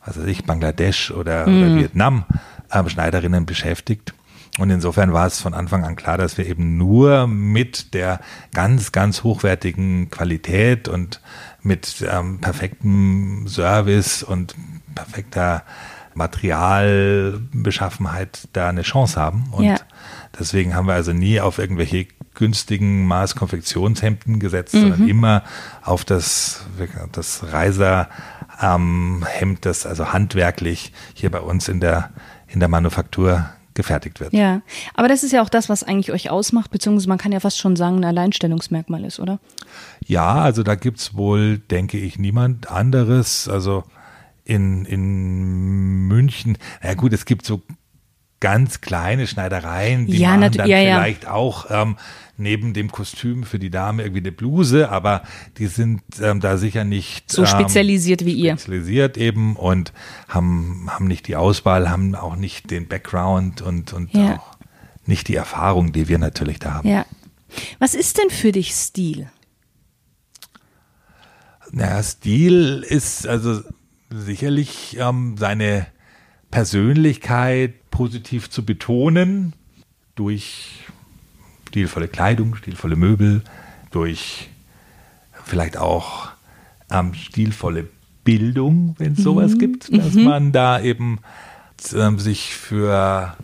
was 0.06 0.20
weiß 0.20 0.26
ich, 0.26 0.46
Bangladesch 0.46 1.12
oder, 1.12 1.48
mm. 1.48 1.58
oder 1.58 1.76
Vietnam 1.76 2.26
äh, 2.74 2.90
Schneiderinnen 2.90 3.46
beschäftigt. 3.46 4.14
Und 4.60 4.70
insofern 4.70 5.14
war 5.14 5.26
es 5.26 5.40
von 5.40 5.56
Anfang 5.56 5.84
an 5.84 5.96
klar, 5.96 6.20
dass 6.20 6.38
wir 6.38 6.46
eben 6.46 6.78
nur 6.78 7.26
mit 7.26 7.96
der 7.96 8.20
ganz, 8.54 8.92
ganz 8.92 9.24
hochwertigen 9.24 10.12
Qualität 10.12 10.88
und 10.88 11.22
mit 11.64 12.06
ähm, 12.08 12.40
perfektem 12.40 13.48
Service 13.48 14.22
und 14.22 14.54
perfekter 14.94 15.64
Materialbeschaffenheit 16.14 18.48
da 18.54 18.70
eine 18.70 18.84
Chance 18.84 19.20
haben. 19.20 19.48
Und 19.52 19.64
ja. 19.64 19.78
deswegen 20.38 20.76
haben 20.76 20.86
wir 20.86 20.94
also 20.94 21.14
nie 21.14 21.40
auf 21.40 21.58
irgendwelche 21.58 22.06
günstigen 22.36 23.08
Maßkonfektionshemden 23.08 24.40
gesetzt, 24.40 24.76
mhm. 24.76 24.82
sondern 24.82 25.08
immer 25.08 25.44
auf 25.84 26.06
das, 26.06 26.68
das 27.12 27.52
Reiser 27.52 28.08
ähm, 28.62 29.26
das 29.62 29.86
also 29.86 30.14
handwerklich 30.14 30.94
hier 31.14 31.32
bei 31.32 31.40
uns 31.40 31.68
in 31.68 31.80
der, 31.80 32.12
in 32.54 32.60
der 32.60 32.70
Manufaktur 32.70 33.50
gefertigt 33.74 34.20
wird. 34.20 34.34
Ja, 34.34 34.62
aber 34.94 35.08
das 35.08 35.24
ist 35.24 35.32
ja 35.32 35.42
auch 35.42 35.50
das, 35.50 35.68
was 35.68 35.84
eigentlich 35.84 36.12
euch 36.12 36.30
ausmacht, 36.30 36.70
beziehungsweise 36.70 37.10
man 37.10 37.18
kann 37.18 37.32
ja 37.32 37.40
fast 37.40 37.58
schon 37.58 37.76
sagen, 37.76 37.98
ein 37.98 38.06
Alleinstellungsmerkmal 38.06 39.04
ist, 39.04 39.20
oder? 39.20 39.40
Ja, 40.06 40.36
also 40.36 40.62
da 40.62 40.76
gibt 40.76 41.00
es 41.00 41.16
wohl, 41.16 41.58
denke 41.58 41.98
ich, 41.98 42.20
niemand 42.20 42.70
anderes. 42.70 43.50
Also 43.50 43.84
in, 44.46 44.86
in 44.86 46.08
München, 46.08 46.58
na 46.84 46.94
gut, 46.94 47.14
es 47.14 47.26
gibt 47.26 47.46
so 47.46 47.62
ganz 48.44 48.82
kleine 48.82 49.26
Schneidereien, 49.26 50.06
die 50.06 50.18
ja, 50.18 50.36
machen 50.36 50.52
dann 50.52 50.68
ja, 50.68 50.78
vielleicht 50.78 51.24
ja. 51.24 51.32
auch 51.32 51.68
ähm, 51.70 51.96
neben 52.36 52.74
dem 52.74 52.92
Kostüm 52.92 53.44
für 53.46 53.58
die 53.58 53.70
Dame 53.70 54.04
irgendwie 54.04 54.20
eine 54.20 54.34
Bluse, 54.34 54.90
aber 54.90 55.24
die 55.58 55.68
sind 55.68 56.02
ähm, 56.22 56.42
da 56.42 56.58
sicher 56.58 56.84
nicht 56.84 57.32
so 57.32 57.46
spezialisiert 57.46 58.22
ähm, 58.22 58.28
wie 58.28 58.34
ihr. 58.34 58.58
Spezialisiert 58.58 59.18
eben 59.18 59.56
und 59.56 59.94
haben, 60.28 60.90
haben 60.90 61.08
nicht 61.08 61.30
die 61.30 61.38
Auswahl, 61.38 61.90
haben 61.90 62.16
auch 62.16 62.36
nicht 62.36 62.70
den 62.70 62.90
Background 62.90 63.62
und, 63.62 63.94
und 63.94 64.14
ja. 64.14 64.40
auch 64.40 64.58
nicht 65.06 65.30
die 65.30 65.36
Erfahrung, 65.36 65.94
die 65.94 66.10
wir 66.10 66.18
natürlich 66.18 66.60
da 66.60 66.74
haben. 66.74 66.90
Ja. 66.90 67.06
Was 67.80 67.96
ist 67.96 68.18
denn 68.18 68.30
für 68.30 68.52
dich 68.52 68.74
Stil? 68.74 69.30
Naja, 71.72 72.04
Stil 72.04 72.86
ist 72.86 73.26
also 73.26 73.62
sicherlich 74.10 74.98
ähm, 75.00 75.36
seine 75.40 75.88
Persönlichkeit 76.52 77.74
positiv 77.94 78.50
zu 78.50 78.66
betonen 78.66 79.54
durch 80.16 80.80
stilvolle 81.70 82.08
Kleidung, 82.08 82.56
stilvolle 82.56 82.96
Möbel, 82.96 83.44
durch 83.92 84.50
vielleicht 85.46 85.78
auch 85.78 86.30
ähm, 86.90 87.14
stilvolle 87.14 87.88
Bildung, 88.24 88.96
wenn 88.98 89.14
es 89.14 89.20
mhm. 89.20 89.24
sowas 89.24 89.60
gibt, 89.60 89.96
dass 89.96 90.16
mhm. 90.16 90.24
man 90.24 90.52
da 90.52 90.82
eben 90.82 91.20
ähm, 91.94 92.18
sich 92.18 92.56
für 92.56 93.38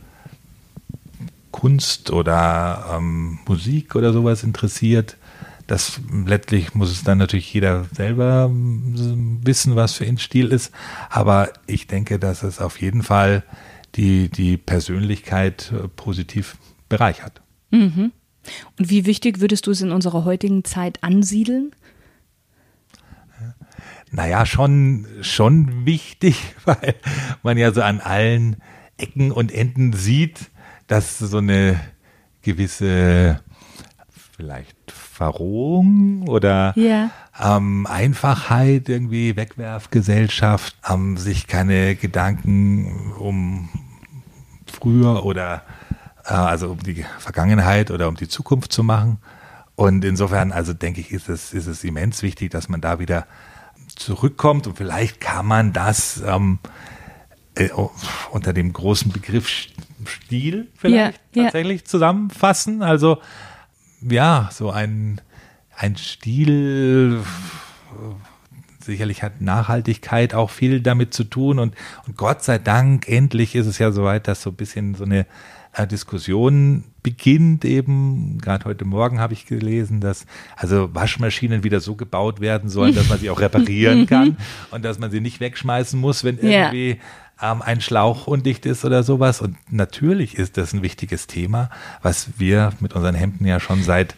Kunst 1.52 2.10
oder 2.10 2.98
ähm, 2.98 3.38
Musik 3.48 3.96
oder 3.96 4.14
sowas 4.14 4.44
interessiert. 4.44 5.16
Das 5.68 6.02
letztlich 6.26 6.74
muss 6.74 6.90
es 6.90 7.04
dann 7.04 7.20
natürlich 7.20 7.54
jeder 7.54 7.86
selber 7.94 8.48
ähm, 8.50 9.40
wissen, 9.44 9.76
was 9.76 9.94
für 9.94 10.06
ihn 10.06 10.18
Stil 10.18 10.48
ist. 10.48 10.72
Aber 11.12 11.50
ich 11.68 11.86
denke, 11.86 12.18
dass 12.18 12.42
es 12.42 12.60
auf 12.60 12.82
jeden 12.82 13.04
Fall 13.04 13.44
die, 13.96 14.30
die 14.30 14.58
Persönlichkeit 14.58 15.72
äh, 15.72 15.88
positiv 15.88 16.58
bereichert. 16.88 17.42
Mhm. 17.72 18.12
Und 18.78 18.90
wie 18.90 19.06
wichtig 19.06 19.40
würdest 19.40 19.68
du 19.68 19.72
es 19.72 19.82
in 19.82 19.92
unserer 19.92 20.26
heutigen 20.26 20.64
Zeit 20.64 21.04
ansiedeln? 21.04 21.72
Naja, 24.12 24.46
schon, 24.46 25.06
schon 25.22 25.86
wichtig, 25.86 26.56
weil 26.66 26.96
man 27.44 27.58
ja 27.58 27.72
so 27.72 27.82
an 27.82 28.00
allen 28.00 28.58
Ecken 28.98 29.32
und 29.32 29.52
Enden 29.52 29.94
sieht, 29.94 30.50
dass 30.88 31.20
so 31.20 31.38
eine 31.38 31.80
gewisse 32.42 33.42
vielleicht 34.36 34.92
Verrohung 34.92 36.28
oder 36.28 36.74
ja. 36.78 37.12
ähm, 37.40 37.86
Einfachheit, 37.88 38.88
irgendwie 38.88 39.36
Wegwerfgesellschaft, 39.36 40.78
ähm, 40.90 41.18
sich 41.18 41.48
keine 41.48 41.96
Gedanken 41.96 43.12
um 43.20 43.70
früher 44.80 45.26
oder 45.26 45.64
äh, 46.26 46.34
also 46.34 46.72
um 46.72 46.80
die 46.80 47.06
Vergangenheit 47.20 47.92
oder 47.92 48.08
um 48.08 48.16
die 48.16 48.28
Zukunft 48.28 48.72
zu 48.72 48.84
machen. 48.84 49.18
Und 49.76 50.04
insofern, 50.04 50.52
also 50.52 50.74
denke 50.74 51.02
ich, 51.02 51.12
ist 51.12 51.30
es, 51.30 51.54
ist 51.54 51.68
es 51.68 51.84
immens 51.84 52.22
wichtig, 52.22 52.52
dass 52.52 52.68
man 52.70 52.82
da 52.82 53.00
wieder 53.00 53.26
zurückkommt 53.96 54.68
und 54.68 54.78
vielleicht 54.78 55.20
kann 55.20 55.46
man 55.46 55.74
das 55.74 56.22
ähm, 56.26 56.60
äh, 57.56 57.70
unter 58.32 58.54
dem 58.54 58.74
großen 58.74 59.12
Begriff 59.12 59.48
Stil 60.06 60.70
vielleicht 60.76 61.20
ja, 61.34 61.44
tatsächlich 61.44 61.82
ja. 61.82 61.86
zusammenfassen. 61.86 62.82
Also 62.82 63.20
ja, 64.02 64.50
so 64.52 64.70
ein, 64.70 65.20
ein 65.76 65.98
Stil 65.98 67.22
sicherlich 68.80 69.24
hat 69.24 69.42
Nachhaltigkeit 69.42 70.34
auch 70.34 70.50
viel 70.50 70.82
damit 70.82 71.14
zu 71.14 71.24
tun 71.24 71.60
und, 71.60 71.76
und 72.08 72.18
Gott 72.18 72.44
sei 72.44 72.58
Dank 72.58 73.08
endlich 73.08 73.56
ist 73.56 73.68
es 73.68 73.78
ja 73.78 73.92
soweit, 73.92 74.28
dass 74.28 74.42
so 74.42 74.50
ein 74.52 74.56
bisschen 74.56 74.96
so 74.96 75.04
eine 75.04 75.26
äh, 75.74 75.88
Diskussion 75.88 76.84
beginnt 77.04 77.64
eben, 77.64 78.40
gerade 78.42 78.66
heute 78.66 78.86
Morgen 78.86 79.20
habe 79.20 79.34
ich 79.34 79.46
gelesen, 79.46 80.02
dass 80.02 80.26
also 80.56 80.94
Waschmaschinen 80.94 81.64
wieder 81.64 81.80
so 81.80 81.96
gebaut 81.96 82.42
werden 82.42 82.70
sollen, 82.70 82.96
dass 82.96 83.10
man 83.10 83.20
sie 83.20 83.30
auch 83.30 83.40
reparieren 83.42 84.06
kann 84.06 84.38
und 84.72 84.84
dass 84.84 85.00
man 85.00 85.12
sie 85.12 85.22
nicht 85.22 85.40
wegschmeißen 85.40 86.00
muss, 86.00 86.24
wenn 86.24 86.38
irgendwie 86.38 87.00
ja. 87.42 87.52
ähm, 87.52 87.62
ein 87.62 87.82
Schlauch 87.82 88.28
undicht 88.28 88.66
ist 88.66 88.84
oder 88.84 89.04
sowas. 89.04 89.42
Und 89.42 89.58
natürlich 89.72 90.38
ist 90.38 90.58
das 90.58 90.74
ein 90.74 90.82
wichtiges 90.82 91.28
Thema, 91.28 91.70
was 92.02 92.32
wir 92.38 92.74
mit 92.80 92.94
unseren 92.94 93.16
Hemden 93.16 93.46
ja 93.46 93.60
schon 93.60 93.84
seit 93.84 94.16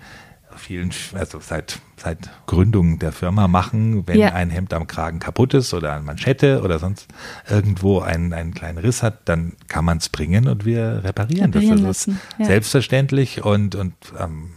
vielen, 0.71 0.91
also 1.13 1.39
seit, 1.41 1.79
seit 1.97 2.29
Gründung 2.45 2.97
der 2.97 3.11
Firma 3.11 3.49
machen, 3.49 4.07
wenn 4.07 4.17
ja. 4.17 4.29
ein 4.29 4.49
Hemd 4.49 4.73
am 4.73 4.87
Kragen 4.87 5.19
kaputt 5.19 5.53
ist 5.53 5.73
oder 5.73 5.93
eine 5.93 6.03
Manschette 6.03 6.61
oder 6.61 6.79
sonst 6.79 7.07
irgendwo 7.49 7.99
einen, 7.99 8.31
einen 8.31 8.53
kleinen 8.53 8.77
Riss 8.77 9.03
hat, 9.03 9.27
dann 9.27 9.53
kann 9.67 9.83
man 9.83 9.97
es 9.97 10.07
bringen 10.07 10.47
und 10.47 10.63
wir 10.63 11.03
reparieren, 11.03 11.51
reparieren 11.51 11.83
das. 11.83 12.07
Also 12.07 12.17
ja. 12.39 12.45
selbstverständlich 12.45 13.43
und, 13.43 13.75
und 13.75 13.93
ähm, 14.17 14.51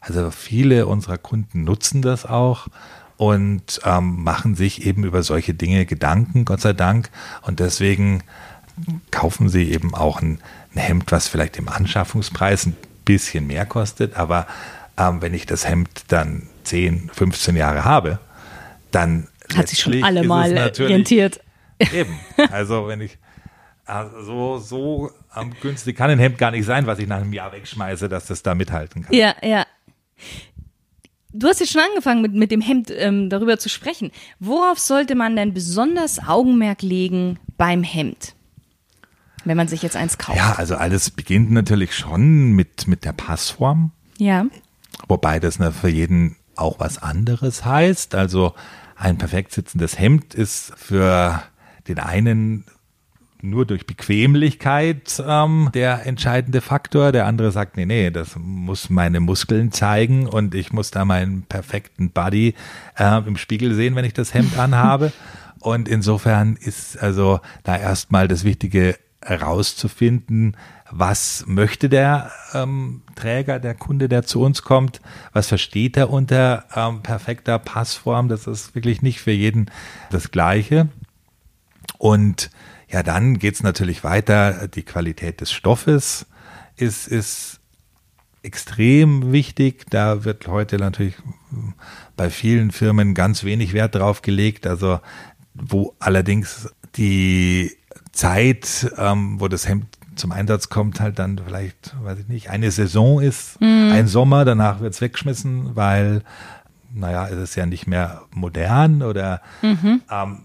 also 0.00 0.30
viele 0.30 0.86
unserer 0.86 1.18
Kunden 1.18 1.64
nutzen 1.64 2.00
das 2.00 2.26
auch 2.26 2.68
und 3.16 3.80
ähm, 3.84 4.22
machen 4.22 4.54
sich 4.54 4.86
eben 4.86 5.02
über 5.02 5.24
solche 5.24 5.52
Dinge 5.52 5.84
Gedanken, 5.84 6.44
Gott 6.44 6.60
sei 6.60 6.74
Dank. 6.74 7.10
Und 7.42 7.58
deswegen 7.58 8.22
kaufen 9.10 9.48
sie 9.48 9.72
eben 9.72 9.94
auch 9.94 10.22
ein, 10.22 10.38
ein 10.74 10.78
Hemd, 10.78 11.10
was 11.10 11.26
vielleicht 11.26 11.56
im 11.56 11.68
Anschaffungspreis 11.68 12.66
ein 12.66 12.76
bisschen 13.04 13.46
mehr 13.46 13.64
kostet, 13.66 14.16
aber 14.16 14.46
ähm, 14.98 15.22
wenn 15.22 15.34
ich 15.34 15.46
das 15.46 15.68
Hemd 15.68 15.88
dann 16.08 16.48
10, 16.64 17.10
15 17.12 17.56
Jahre 17.56 17.84
habe, 17.84 18.18
dann 18.90 19.28
hat 19.54 19.68
sich 19.68 19.80
schon 19.80 20.02
alle 20.02 20.24
mal 20.24 20.56
orientiert. 20.56 21.40
Eben. 21.78 22.18
Also 22.50 22.88
wenn 22.88 23.00
ich 23.00 23.18
also 23.86 24.58
so 24.58 25.10
ähm, 25.36 25.52
günstig 25.60 25.96
kann 25.96 26.10
ein 26.10 26.18
Hemd 26.18 26.38
gar 26.38 26.50
nicht 26.50 26.66
sein, 26.66 26.86
was 26.86 26.98
ich 26.98 27.06
nach 27.06 27.18
einem 27.18 27.32
Jahr 27.32 27.52
wegschmeiße, 27.52 28.08
dass 28.08 28.26
das 28.26 28.42
da 28.42 28.54
mithalten 28.54 29.02
kann. 29.02 29.14
Ja, 29.14 29.36
ja. 29.42 29.64
Du 31.32 31.46
hast 31.46 31.60
jetzt 31.60 31.72
schon 31.72 31.82
angefangen, 31.82 32.22
mit, 32.22 32.32
mit 32.32 32.50
dem 32.50 32.60
Hemd 32.60 32.90
ähm, 32.90 33.30
darüber 33.30 33.58
zu 33.58 33.68
sprechen. 33.68 34.10
Worauf 34.40 34.78
sollte 34.78 35.14
man 35.14 35.36
denn 35.36 35.54
besonders 35.54 36.18
Augenmerk 36.26 36.82
legen 36.82 37.38
beim 37.56 37.82
Hemd? 37.82 38.34
Wenn 39.44 39.56
man 39.56 39.68
sich 39.68 39.82
jetzt 39.82 39.94
eins 39.94 40.18
kauft. 40.18 40.38
Ja, 40.38 40.54
also 40.56 40.74
alles 40.74 41.10
beginnt 41.10 41.52
natürlich 41.52 41.94
schon 41.94 42.52
mit, 42.52 42.88
mit 42.88 43.04
der 43.04 43.12
Passform. 43.12 43.92
Ja. 44.18 44.46
Wobei 45.08 45.40
das 45.40 45.58
für 45.80 45.88
jeden 45.88 46.36
auch 46.56 46.80
was 46.80 46.98
anderes 46.98 47.64
heißt. 47.64 48.14
Also 48.14 48.54
ein 48.96 49.18
perfekt 49.18 49.52
sitzendes 49.52 49.98
Hemd 49.98 50.34
ist 50.34 50.72
für 50.76 51.42
den 51.86 51.98
einen 51.98 52.64
nur 53.42 53.66
durch 53.66 53.86
Bequemlichkeit 53.86 55.22
ähm, 55.24 55.70
der 55.74 56.06
entscheidende 56.06 56.60
Faktor. 56.60 57.12
Der 57.12 57.26
andere 57.26 57.52
sagt, 57.52 57.76
nee, 57.76 57.86
nee, 57.86 58.10
das 58.10 58.36
muss 58.36 58.90
meine 58.90 59.20
Muskeln 59.20 59.72
zeigen 59.72 60.26
und 60.26 60.54
ich 60.54 60.72
muss 60.72 60.90
da 60.90 61.04
meinen 61.04 61.42
perfekten 61.42 62.10
Body 62.10 62.54
äh, 62.96 63.18
im 63.26 63.36
Spiegel 63.36 63.74
sehen, 63.74 63.94
wenn 63.94 64.04
ich 64.04 64.14
das 64.14 64.34
Hemd 64.34 64.58
anhabe. 64.58 65.12
Und 65.60 65.88
insofern 65.88 66.56
ist 66.56 66.98
also 66.98 67.40
da 67.64 67.76
erstmal 67.76 68.28
das 68.28 68.44
Wichtige 68.44 68.96
herauszufinden, 69.22 70.56
was 70.90 71.44
möchte 71.46 71.88
der 71.88 72.30
ähm, 72.54 73.02
Träger, 73.14 73.58
der 73.58 73.74
Kunde, 73.74 74.08
der 74.08 74.24
zu 74.24 74.42
uns 74.42 74.62
kommt, 74.62 75.00
was 75.32 75.48
versteht 75.48 75.96
er 75.96 76.10
unter 76.10 76.64
ähm, 76.74 77.02
perfekter 77.02 77.58
Passform. 77.58 78.28
Das 78.28 78.46
ist 78.46 78.74
wirklich 78.74 79.02
nicht 79.02 79.20
für 79.20 79.32
jeden 79.32 79.70
das 80.10 80.30
Gleiche. 80.30 80.88
Und 81.98 82.50
ja, 82.88 83.02
dann 83.02 83.38
geht's 83.38 83.62
natürlich 83.62 84.04
weiter. 84.04 84.68
Die 84.68 84.84
Qualität 84.84 85.40
des 85.40 85.50
Stoffes 85.50 86.26
ist, 86.76 87.08
ist 87.08 87.60
extrem 88.42 89.32
wichtig. 89.32 89.86
Da 89.90 90.24
wird 90.24 90.46
heute 90.46 90.76
natürlich 90.76 91.14
bei 92.16 92.30
vielen 92.30 92.70
Firmen 92.70 93.14
ganz 93.14 93.42
wenig 93.42 93.72
Wert 93.72 93.96
drauf 93.96 94.22
gelegt. 94.22 94.66
Also 94.66 95.00
wo 95.54 95.94
allerdings 95.98 96.68
die 96.96 97.72
Zeit, 98.12 98.92
ähm, 98.96 99.40
wo 99.40 99.48
das 99.48 99.68
Hemd 99.68 99.86
zum 100.16 100.32
Einsatz 100.32 100.68
kommt, 100.68 101.00
halt 101.00 101.18
dann 101.18 101.38
vielleicht, 101.44 101.94
weiß 102.02 102.18
ich 102.18 102.28
nicht, 102.28 102.50
eine 102.50 102.70
Saison 102.70 103.20
ist, 103.20 103.60
mhm. 103.60 103.92
ein 103.92 104.06
Sommer, 104.08 104.44
danach 104.44 104.80
wird 104.80 104.94
es 104.94 105.00
weggeschmissen, 105.00 105.76
weil, 105.76 106.22
naja, 106.92 107.28
es 107.28 107.36
ist 107.36 107.54
ja 107.54 107.66
nicht 107.66 107.86
mehr 107.86 108.22
modern 108.32 109.02
oder 109.02 109.40
mhm. 109.62 110.02
ähm, 110.10 110.38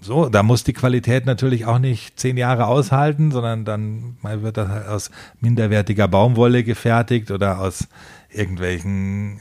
so, 0.00 0.28
da 0.28 0.42
muss 0.42 0.64
die 0.64 0.72
Qualität 0.72 1.24
natürlich 1.24 1.66
auch 1.66 1.78
nicht 1.78 2.18
zehn 2.18 2.36
Jahre 2.36 2.66
aushalten, 2.66 3.30
sondern 3.30 3.64
dann 3.64 4.16
wird 4.22 4.56
das 4.56 4.68
halt 4.68 4.86
aus 4.86 5.10
minderwertiger 5.40 6.08
Baumwolle 6.08 6.62
gefertigt 6.64 7.30
oder 7.30 7.60
aus 7.60 7.88
irgendwelchen, 8.30 9.40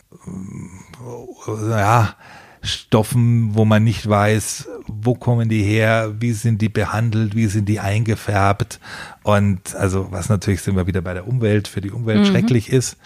äh, 1.48 1.70
ja, 1.70 2.16
Stoffen, 2.64 3.56
wo 3.56 3.66
man 3.66 3.84
nicht 3.84 4.08
weiß, 4.08 4.70
wo 4.88 5.16
kommen 5.16 5.50
die 5.50 5.64
her, 5.64 6.16
wie 6.20 6.32
sind 6.32 6.62
die 6.62 6.70
behandelt, 6.70 7.36
wie 7.36 7.48
sind 7.48 7.68
die 7.68 7.82
eingefärbt 7.82 8.80
und 9.24 9.76
also 9.76 10.12
was 10.12 10.30
natürlich 10.30 10.62
sind 10.62 10.78
wir 10.78 10.88
wieder 10.88 11.02
bei 11.02 11.14
der 11.14 11.28
Umwelt, 11.28 11.68
für 11.68 11.82
die 11.82 11.92
Umwelt 11.92 12.22
mhm. 12.22 12.26
schrecklich 12.26 12.72
ist. 12.72 12.98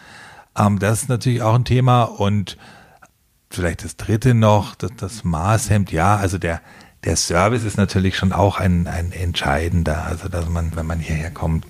Ähm, 0.55 0.77
das 0.77 1.03
ist 1.03 1.09
natürlich 1.09 1.41
auch 1.41 1.55
ein 1.55 1.65
Thema 1.65 2.03
und 2.03 2.57
vielleicht 3.49 3.83
das 3.83 3.97
dritte 3.97 4.35
noch, 4.35 4.75
das, 4.75 4.91
das 4.95 5.23
Maßhemd, 5.23 5.91
ja, 5.91 6.17
also 6.17 6.37
der, 6.37 6.61
der 7.03 7.15
Service 7.15 7.63
ist 7.63 7.77
natürlich 7.77 8.15
schon 8.15 8.33
auch 8.33 8.59
ein, 8.59 8.85
ein 8.85 9.11
entscheidender, 9.11 10.05
also 10.05 10.29
dass 10.29 10.47
man, 10.49 10.75
wenn 10.75 10.85
man 10.85 10.99
hierher 10.99 11.31
kommt, 11.31 11.65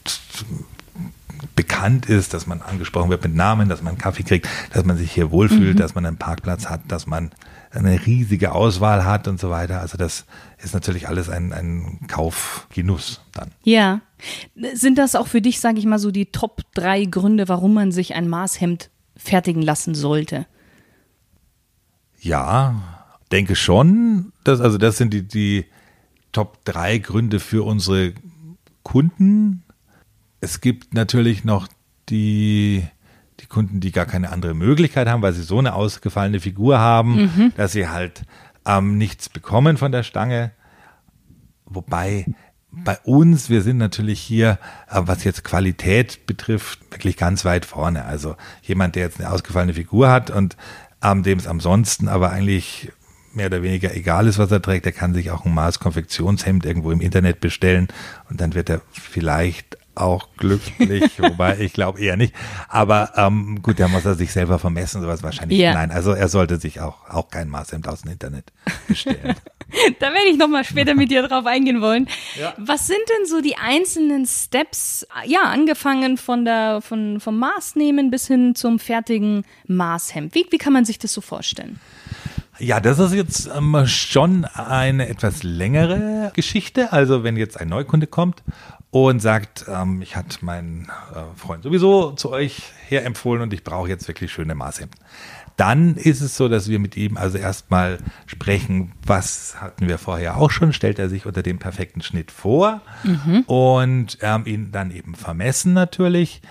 bekannt 1.55 2.07
ist, 2.07 2.33
dass 2.33 2.47
man 2.47 2.61
angesprochen 2.61 3.09
wird 3.09 3.23
mit 3.23 3.35
Namen, 3.35 3.69
dass 3.69 3.81
man 3.81 3.97
Kaffee 3.97 4.23
kriegt, 4.23 4.47
dass 4.73 4.83
man 4.83 4.97
sich 4.97 5.11
hier 5.11 5.31
wohlfühlt, 5.31 5.75
mhm. 5.75 5.79
dass 5.79 5.95
man 5.95 6.05
einen 6.05 6.17
Parkplatz 6.17 6.67
hat, 6.69 6.81
dass 6.87 7.07
man 7.07 7.31
eine 7.71 8.05
riesige 8.05 8.53
Auswahl 8.53 9.05
hat 9.05 9.27
und 9.27 9.39
so 9.39 9.49
weiter. 9.49 9.81
Also 9.81 9.97
das 9.97 10.25
ist 10.57 10.73
natürlich 10.73 11.07
alles 11.07 11.29
ein, 11.29 11.53
ein 11.53 12.07
Kaufgenuss 12.07 13.21
dann. 13.33 13.51
Ja. 13.63 14.01
Sind 14.73 14.97
das 14.97 15.15
auch 15.15 15.27
für 15.27 15.41
dich, 15.41 15.59
sage 15.59 15.79
ich 15.79 15.85
mal, 15.85 15.99
so 15.99 16.11
die 16.11 16.27
Top 16.27 16.61
drei 16.73 17.05
Gründe, 17.05 17.47
warum 17.47 17.73
man 17.73 17.91
sich 17.91 18.15
ein 18.15 18.27
Maßhemd 18.29 18.89
fertigen 19.15 19.61
lassen 19.61 19.95
sollte? 19.95 20.47
Ja, 22.19 22.81
denke 23.31 23.55
schon. 23.55 24.31
Dass, 24.43 24.61
also 24.61 24.77
das 24.77 24.97
sind 24.97 25.13
die, 25.13 25.27
die 25.27 25.65
Top 26.31 26.63
drei 26.65 26.97
Gründe 26.97 27.39
für 27.39 27.65
unsere 27.65 28.13
Kunden. 28.83 29.63
Es 30.39 30.61
gibt 30.61 30.93
natürlich 30.93 31.43
noch 31.43 31.67
die 32.09 32.87
die 33.39 33.45
Kunden, 33.45 33.79
die 33.79 33.91
gar 33.91 34.05
keine 34.05 34.31
andere 34.31 34.53
Möglichkeit 34.53 35.07
haben, 35.07 35.21
weil 35.21 35.33
sie 35.33 35.43
so 35.43 35.59
eine 35.59 35.73
ausgefallene 35.73 36.39
Figur 36.39 36.79
haben, 36.79 37.15
mhm. 37.15 37.53
dass 37.55 37.71
sie 37.71 37.87
halt 37.87 38.23
ähm, 38.65 38.97
nichts 38.97 39.29
bekommen 39.29 39.77
von 39.77 39.91
der 39.91 40.03
Stange. 40.03 40.51
Wobei 41.65 42.25
bei 42.71 42.97
uns, 43.03 43.49
wir 43.49 43.61
sind 43.61 43.77
natürlich 43.77 44.19
hier, 44.19 44.59
äh, 44.89 45.01
was 45.03 45.23
jetzt 45.23 45.43
Qualität 45.43 46.25
betrifft, 46.25 46.79
wirklich 46.91 47.17
ganz 47.17 47.45
weit 47.45 47.65
vorne. 47.65 48.05
Also 48.05 48.35
jemand, 48.61 48.95
der 48.95 49.03
jetzt 49.03 49.19
eine 49.19 49.31
ausgefallene 49.31 49.73
Figur 49.73 50.09
hat 50.09 50.29
und 50.29 50.57
ähm, 51.03 51.23
dem 51.23 51.39
es 51.39 51.47
ansonsten 51.47 52.07
aber 52.07 52.31
eigentlich 52.31 52.91
mehr 53.33 53.47
oder 53.47 53.61
weniger 53.61 53.95
egal 53.95 54.27
ist, 54.27 54.39
was 54.39 54.51
er 54.51 54.61
trägt, 54.61 54.85
der 54.85 54.91
kann 54.91 55.13
sich 55.13 55.31
auch 55.31 55.45
ein 55.45 55.53
Maß 55.53 55.79
Konfektionshemd 55.79 56.65
irgendwo 56.65 56.91
im 56.91 57.01
Internet 57.01 57.39
bestellen 57.39 57.87
und 58.29 58.41
dann 58.41 58.55
wird 58.55 58.69
er 58.69 58.81
vielleicht 58.91 59.77
auch 59.99 60.29
glücklich, 60.37 61.11
wobei 61.21 61.59
ich 61.59 61.73
glaube 61.73 61.99
eher 61.99 62.17
nicht. 62.17 62.33
Aber 62.69 63.11
ähm, 63.15 63.61
gut, 63.61 63.79
da 63.79 63.87
muss 63.87 64.05
er 64.05 64.15
sich 64.15 64.31
selber 64.31 64.59
vermessen, 64.59 65.01
sowas 65.01 65.23
wahrscheinlich. 65.23 65.59
Ja. 65.59 65.73
Nein, 65.73 65.91
also 65.91 66.11
er 66.11 66.27
sollte 66.27 66.57
sich 66.57 66.79
auch, 66.79 67.09
auch 67.09 67.29
kein 67.29 67.49
Maßhemd 67.49 67.87
aus 67.87 68.01
dem 68.01 68.11
Internet 68.11 68.51
bestellen. 68.87 69.35
da 69.99 70.07
werde 70.07 70.29
ich 70.31 70.37
nochmal 70.37 70.63
später 70.63 70.95
mit 70.95 71.11
dir 71.11 71.27
drauf 71.27 71.45
eingehen 71.45 71.81
wollen. 71.81 72.07
Ja. 72.39 72.53
Was 72.57 72.87
sind 72.87 72.99
denn 73.09 73.25
so 73.25 73.41
die 73.41 73.57
einzelnen 73.57 74.25
Steps, 74.25 75.05
ja, 75.25 75.41
angefangen 75.43 76.17
von 76.17 76.45
der, 76.45 76.81
von, 76.81 77.19
vom 77.19 77.37
Maßnehmen 77.39 78.11
bis 78.11 78.27
hin 78.27 78.55
zum 78.55 78.79
fertigen 78.79 79.43
Maßhemd? 79.67 80.35
Wie, 80.35 80.45
wie 80.49 80.57
kann 80.57 80.73
man 80.73 80.85
sich 80.85 80.99
das 80.99 81.13
so 81.13 81.21
vorstellen? 81.21 81.79
Ja, 82.59 82.79
das 82.79 82.97
ist 82.97 83.13
jetzt 83.13 83.49
ähm, 83.55 83.85
schon 83.85 84.45
eine 84.45 85.09
etwas 85.09 85.43
längere 85.43 86.31
Geschichte. 86.33 86.91
Also 86.91 87.23
wenn 87.23 87.37
jetzt 87.37 87.59
ein 87.59 87.69
Neukunde 87.69 88.07
kommt 88.07 88.41
und 89.05 89.19
sagt, 89.19 89.65
ähm, 89.67 90.01
ich 90.01 90.15
hatte 90.15 90.43
meinen 90.43 90.89
äh, 91.13 91.37
Freund 91.37 91.63
sowieso 91.63 92.11
zu 92.11 92.31
euch 92.31 92.61
herempfohlen 92.87 93.41
und 93.41 93.53
ich 93.53 93.63
brauche 93.63 93.89
jetzt 93.89 94.07
wirklich 94.07 94.31
schöne 94.31 94.55
Maßhemden. 94.55 94.99
Dann 95.57 95.95
ist 95.95 96.21
es 96.21 96.37
so, 96.37 96.49
dass 96.49 96.69
wir 96.69 96.77
mit 96.77 96.95
ihm 96.95 97.17
also 97.17 97.39
erstmal 97.39 97.97
sprechen, 98.27 98.91
was 99.03 99.59
hatten 99.59 99.87
wir 99.87 99.97
vorher 99.97 100.37
auch 100.37 100.51
schon, 100.51 100.71
stellt 100.71 100.99
er 100.99 101.09
sich 101.09 101.25
unter 101.25 101.41
dem 101.41 101.57
perfekten 101.57 102.01
Schnitt 102.01 102.29
vor 102.29 102.81
mhm. 103.03 103.41
und 103.47 104.19
ähm, 104.21 104.45
ihn 104.45 104.71
dann 104.71 104.91
eben 104.91 105.15
vermessen 105.15 105.73
natürlich 105.73 106.41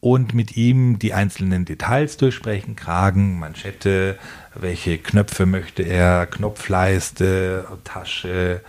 und 0.00 0.34
mit 0.34 0.56
ihm 0.56 0.98
die 0.98 1.14
einzelnen 1.14 1.64
Details 1.64 2.16
durchsprechen, 2.16 2.74
Kragen, 2.74 3.38
Manschette, 3.38 4.18
welche 4.54 4.98
Knöpfe 4.98 5.44
möchte 5.46 5.82
er, 5.82 6.26
Knopfleiste, 6.26 7.66
Tasche, 7.84 8.62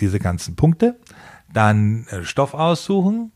diese 0.00 0.18
ganzen 0.18 0.56
Punkte 0.56 0.96
dann 1.54 2.06
äh, 2.10 2.24
Stoff 2.24 2.52
aussuchen 2.52 3.32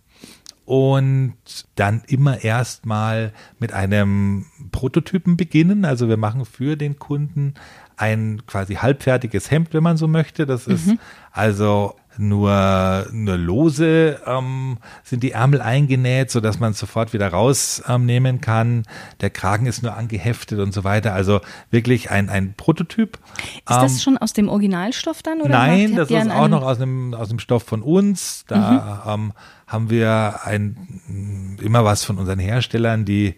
und 0.66 1.34
dann 1.76 2.02
immer 2.08 2.44
erstmal 2.44 3.32
mit 3.58 3.72
einem 3.72 4.44
Prototypen 4.70 5.38
beginnen. 5.38 5.86
Also 5.86 6.10
wir 6.10 6.18
machen 6.18 6.44
für 6.44 6.76
den 6.76 6.98
Kunden 6.98 7.54
ein 7.96 8.42
quasi 8.46 8.74
halbfertiges 8.74 9.50
Hemd, 9.50 9.72
wenn 9.72 9.82
man 9.82 9.96
so 9.96 10.06
möchte. 10.08 10.44
Das 10.44 10.66
mhm. 10.66 10.74
ist 10.74 10.90
also 11.32 11.94
nur, 12.18 13.06
nur 13.12 13.36
lose 13.36 14.20
ähm, 14.26 14.78
sind 15.04 15.22
die 15.22 15.32
Ärmel 15.32 15.60
eingenäht, 15.60 16.30
so 16.30 16.40
dass 16.40 16.58
man 16.58 16.72
es 16.72 16.78
sofort 16.78 17.12
wieder 17.12 17.28
rausnehmen 17.28 18.36
ähm, 18.36 18.40
kann. 18.40 18.82
Der 19.20 19.30
Kragen 19.30 19.66
ist 19.66 19.82
nur 19.82 19.96
angeheftet 19.96 20.58
und 20.58 20.74
so 20.74 20.84
weiter. 20.84 21.14
Also 21.14 21.40
wirklich 21.70 22.10
ein, 22.10 22.28
ein 22.28 22.54
Prototyp. 22.54 23.18
Ist 23.36 23.62
das 23.66 23.92
ähm, 23.92 23.98
schon 23.98 24.18
aus 24.18 24.32
dem 24.32 24.48
Originalstoff 24.48 25.22
dann? 25.22 25.40
Oder 25.40 25.50
nein, 25.50 25.94
das 25.94 26.10
ist 26.10 26.30
auch 26.30 26.48
noch 26.48 26.62
aus 26.62 26.78
dem, 26.78 27.14
aus 27.14 27.28
dem 27.28 27.38
Stoff 27.38 27.62
von 27.62 27.82
uns. 27.82 28.44
Da 28.48 29.02
mhm. 29.06 29.12
ähm, 29.12 29.32
haben 29.66 29.90
wir 29.90 30.40
ein, 30.44 31.58
immer 31.62 31.84
was 31.84 32.04
von 32.04 32.18
unseren 32.18 32.38
Herstellern, 32.38 33.04
die 33.04 33.36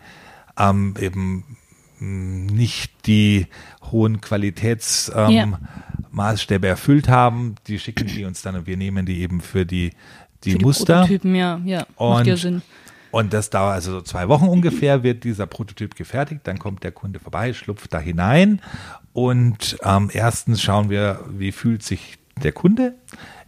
ähm, 0.58 0.94
eben 0.98 1.44
nicht 2.00 3.06
die 3.06 3.46
hohen 3.90 4.20
Qualitätsmaßstäbe 4.22 5.58
ähm, 5.60 5.68
ja. 6.12 6.70
erfüllt 6.70 7.08
haben. 7.08 7.54
Die 7.66 7.78
schicken 7.78 8.06
die 8.06 8.24
uns 8.24 8.42
dann 8.42 8.56
und 8.56 8.66
wir 8.66 8.76
nehmen 8.76 9.06
die 9.06 9.20
eben 9.20 9.40
für 9.40 9.66
die, 9.66 9.90
die, 10.44 10.52
für 10.52 10.58
die 10.58 10.64
Muster. 10.64 11.00
Prototypen, 11.00 11.34
ja, 11.34 11.60
ja. 11.64 11.86
Und, 11.96 12.10
macht 12.10 12.26
ja 12.26 12.36
Sinn. 12.36 12.62
Und 13.10 13.32
das 13.32 13.50
dauert 13.50 13.74
also 13.74 13.92
so 13.92 14.00
zwei 14.02 14.28
Wochen 14.28 14.46
ungefähr, 14.46 15.02
wird 15.02 15.24
dieser 15.24 15.46
Prototyp 15.46 15.96
gefertigt, 15.96 16.42
dann 16.44 16.58
kommt 16.58 16.84
der 16.84 16.92
Kunde 16.92 17.18
vorbei, 17.18 17.52
schlupft 17.52 17.92
da 17.92 17.98
hinein 17.98 18.60
und 19.12 19.76
ähm, 19.82 20.10
erstens 20.12 20.62
schauen 20.62 20.90
wir, 20.90 21.24
wie 21.28 21.50
fühlt 21.50 21.82
sich 21.82 22.18
der 22.42 22.52
Kunde? 22.52 22.94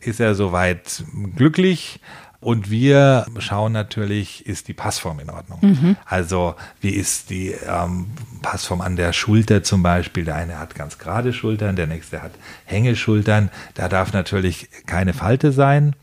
Ist 0.00 0.18
er 0.18 0.34
soweit 0.34 1.04
glücklich? 1.36 2.00
Und 2.42 2.72
wir 2.72 3.24
schauen 3.38 3.70
natürlich, 3.70 4.44
ist 4.46 4.66
die 4.66 4.74
Passform 4.74 5.20
in 5.20 5.30
Ordnung? 5.30 5.60
Mhm. 5.62 5.96
Also 6.04 6.56
wie 6.80 6.90
ist 6.90 7.30
die 7.30 7.52
ähm, 7.52 8.08
Passform 8.42 8.80
an 8.80 8.96
der 8.96 9.12
Schulter 9.12 9.62
zum 9.62 9.84
Beispiel? 9.84 10.24
Der 10.24 10.34
eine 10.34 10.58
hat 10.58 10.74
ganz 10.74 10.98
gerade 10.98 11.32
Schultern, 11.32 11.76
der 11.76 11.86
nächste 11.86 12.20
hat 12.20 12.32
Hängeschultern. 12.64 13.48
Da 13.74 13.88
darf 13.88 14.12
natürlich 14.12 14.68
keine 14.86 15.12
Falte 15.12 15.52
sein. 15.52 15.94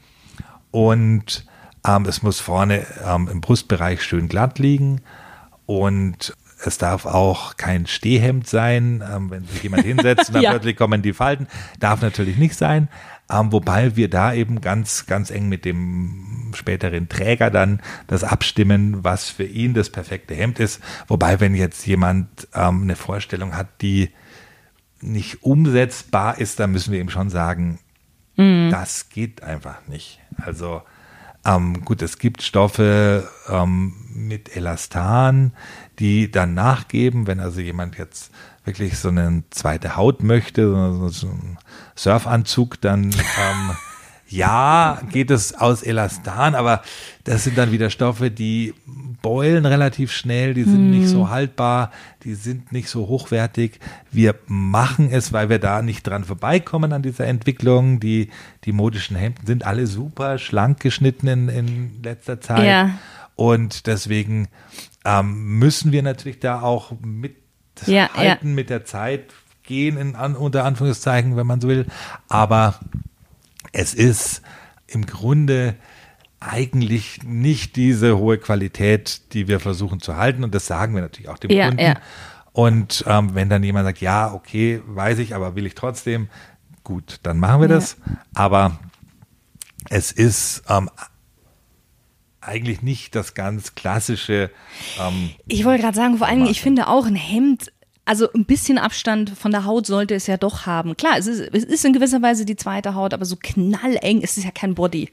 Und 0.72 1.46
ähm, 1.86 2.06
es 2.06 2.24
muss 2.24 2.40
vorne 2.40 2.86
ähm, 3.06 3.28
im 3.30 3.42
Brustbereich 3.42 4.02
schön 4.02 4.30
glatt 4.30 4.60
liegen. 4.60 5.02
Und 5.66 6.38
es 6.64 6.78
darf 6.78 7.06
auch 7.06 7.58
kein 7.58 7.86
Stehhemd 7.86 8.48
sein, 8.48 9.04
ähm, 9.14 9.30
wenn 9.30 9.46
sich 9.46 9.62
jemand 9.64 9.84
hinsetzt 9.86 10.30
und 10.30 10.36
dann 10.36 10.44
ja. 10.44 10.52
plötzlich 10.52 10.78
kommen 10.78 11.02
die 11.02 11.12
Falten. 11.12 11.48
Darf 11.82 12.02
natürlich 12.02 12.38
nicht 12.38 12.56
sein. 12.56 12.88
Ähm, 13.32 13.52
wobei 13.52 13.96
wir 13.96 14.10
da 14.10 14.34
eben 14.34 14.60
ganz, 14.60 15.06
ganz 15.06 15.30
eng 15.30 15.50
mit 15.50 15.64
dem 15.66 16.52
späteren 16.56 17.10
Träger 17.10 17.52
dann 17.52 17.82
das 18.08 18.24
abstimmen, 18.24 19.04
was 19.04 19.30
für 19.30 19.44
ihn 19.44 19.74
das 19.74 19.92
perfekte 19.92 20.34
Hemd 20.34 20.60
ist. 20.60 20.82
Wobei, 21.08 21.40
wenn 21.40 21.54
jetzt 21.54 21.86
jemand 21.86 22.48
ähm, 22.56 22.84
eine 22.84 22.96
Vorstellung 22.96 23.56
hat, 23.56 23.68
die 23.82 24.10
nicht 25.02 25.44
umsetzbar 25.44 26.40
ist, 26.40 26.60
dann 26.60 26.72
müssen 26.72 26.92
wir 26.92 27.00
ihm 27.00 27.10
schon 27.10 27.30
sagen, 27.30 27.80
mhm. 28.36 28.70
das 28.72 29.10
geht 29.10 29.44
einfach 29.44 29.88
nicht. 29.88 30.20
Also 30.38 30.82
ähm, 31.46 31.86
gut, 31.86 32.02
es 32.02 32.18
gibt 32.18 32.42
Stoffe 32.42 33.30
ähm, 33.48 33.94
mit 34.14 34.56
Elastan, 34.56 35.54
die 36.00 36.32
dann 36.32 36.54
nachgeben, 36.54 37.28
wenn 37.28 37.40
also 37.40 37.62
jemand 37.62 37.98
jetzt 37.98 38.32
wirklich 38.70 39.00
so 39.00 39.10
eine 39.10 39.44
zweite 39.50 39.98
Haut 39.98 40.22
möchte, 40.22 40.70
so, 40.70 41.10
so 41.10 41.28
einen 41.28 41.58
Surfanzug, 41.96 42.80
dann 42.80 43.06
ähm, 43.06 43.72
ja, 44.28 45.02
geht 45.12 45.32
es 45.32 45.56
aus 45.56 45.82
Elastan, 45.82 46.54
aber 46.54 46.84
das 47.24 47.46
sind 47.46 47.58
dann 47.58 47.72
wieder 47.72 47.90
Stoffe, 47.90 48.30
die 48.30 48.76
beulen 49.24 49.66
relativ 49.66 50.12
schnell, 50.12 50.54
die 50.54 50.66
sind 50.66 50.76
hm. 50.76 50.92
nicht 50.92 51.10
so 51.10 51.30
haltbar, 51.30 51.92
die 52.24 52.36
sind 52.36 52.72
nicht 52.72 52.90
so 52.90 53.08
hochwertig. 53.08 53.80
Wir 54.12 54.36
machen 54.46 55.10
es, 55.12 55.34
weil 55.34 55.50
wir 55.50 55.58
da 55.58 55.82
nicht 55.82 56.06
dran 56.06 56.24
vorbeikommen 56.24 56.94
an 56.94 57.02
dieser 57.02 57.26
Entwicklung. 57.26 58.00
Die, 58.00 58.30
die 58.66 58.72
modischen 58.72 59.18
Hemden 59.18 59.48
sind 59.48 59.66
alle 59.66 59.88
super 59.88 60.38
schlank 60.38 60.80
geschnitten 60.80 61.28
in, 61.28 61.50
in 61.50 62.04
letzter 62.04 62.40
Zeit. 62.40 62.68
Ja. 62.68 63.00
Und 63.36 63.88
deswegen 63.88 64.48
ähm, 65.06 65.58
müssen 65.58 65.92
wir 65.92 66.04
natürlich 66.04 66.40
da 66.40 66.62
auch 66.62 66.94
mit 67.02 67.36
ja, 67.88 68.10
halten, 68.14 68.50
ja. 68.50 68.56
mit 68.56 68.70
der 68.70 68.86
Zeit 68.86 69.26
gehen, 69.64 69.98
in, 69.98 70.16
an, 70.16 70.36
unter 70.36 70.66
Anführungszeichen, 70.66 71.36
wenn 71.38 71.48
man 71.48 71.62
so 71.62 71.68
will. 71.68 71.86
Aber 72.28 72.80
es 73.72 73.94
ist 73.94 74.42
im 74.88 75.06
Grunde 75.06 75.76
eigentlich 76.40 77.24
nicht 77.24 77.76
diese 77.76 78.18
hohe 78.18 78.38
Qualität, 78.38 79.34
die 79.34 79.48
wir 79.48 79.60
versuchen 79.60 80.00
zu 80.00 80.16
halten. 80.16 80.44
Und 80.44 80.56
das 80.56 80.66
sagen 80.66 80.96
wir 80.96 81.02
natürlich 81.02 81.30
auch 81.30 81.38
dem 81.38 81.52
ja, 81.52 81.68
Kunden. 81.68 81.84
Ja. 81.84 81.96
Und 82.52 83.04
ähm, 83.08 83.36
wenn 83.36 83.50
dann 83.50 83.64
jemand 83.64 83.86
sagt, 83.86 84.02
ja, 84.02 84.34
okay, 84.34 84.82
weiß 84.86 85.20
ich, 85.20 85.36
aber 85.36 85.56
will 85.56 85.66
ich 85.66 85.76
trotzdem, 85.76 86.30
gut, 86.84 87.20
dann 87.24 87.40
machen 87.40 87.62
wir 87.62 87.70
ja. 87.70 87.76
das. 87.76 87.98
Aber 88.34 88.80
es 89.90 90.12
ist 90.12 90.64
ähm, 90.70 90.90
eigentlich 92.50 92.82
nicht 92.82 93.16
das 93.16 93.34
ganz 93.34 93.76
klassische. 93.76 94.52
Ähm, 95.00 95.32
ich 95.48 95.64
wollte 95.66 95.84
gerade 95.84 95.96
sagen, 95.96 96.18
vor 96.18 96.28
allem, 96.28 96.46
ich 96.46 96.62
finde 96.62 96.88
auch 96.88 97.06
ein 97.06 97.16
Hemd 97.16 97.72
also 98.06 98.28
ein 98.34 98.46
bisschen 98.46 98.80
Abstand 98.80 99.30
von 99.30 99.52
der 99.52 99.66
Haut 99.66 99.86
sollte 99.86 100.16
es 100.16 100.26
ja 100.26 100.36
doch 100.36 100.66
haben. 100.66 100.98
Klar, 100.98 101.20
es 101.20 101.28
ist, 101.28 101.42
es 101.54 101.64
ist 101.64 101.86
in 101.86 101.94
gewisser 101.94 102.24
Weise 102.24 102.44
die 102.44 102.56
zweite 102.56 102.96
Haut, 102.96 103.14
aber 103.14 103.24
so 103.24 103.36
knalleng 103.40 104.22
ist 104.22 104.36
es 104.36 104.44
ja 104.44 104.50
kein 104.50 104.74
Body. 104.74 105.12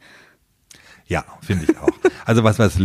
Ja, 1.06 1.26
finde 1.42 1.66
ich 1.68 1.76
auch. 1.76 1.90
Also 2.24 2.42
was, 2.42 2.58
was 2.58 2.78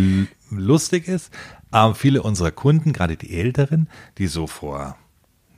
lustig 0.49 1.07
ist, 1.07 1.31
äh, 1.71 1.93
viele 1.93 2.23
unserer 2.23 2.51
Kunden, 2.51 2.91
gerade 2.91 3.15
die 3.15 3.33
Älteren, 3.33 3.87
die 4.17 4.27
so 4.27 4.47
vor 4.47 4.97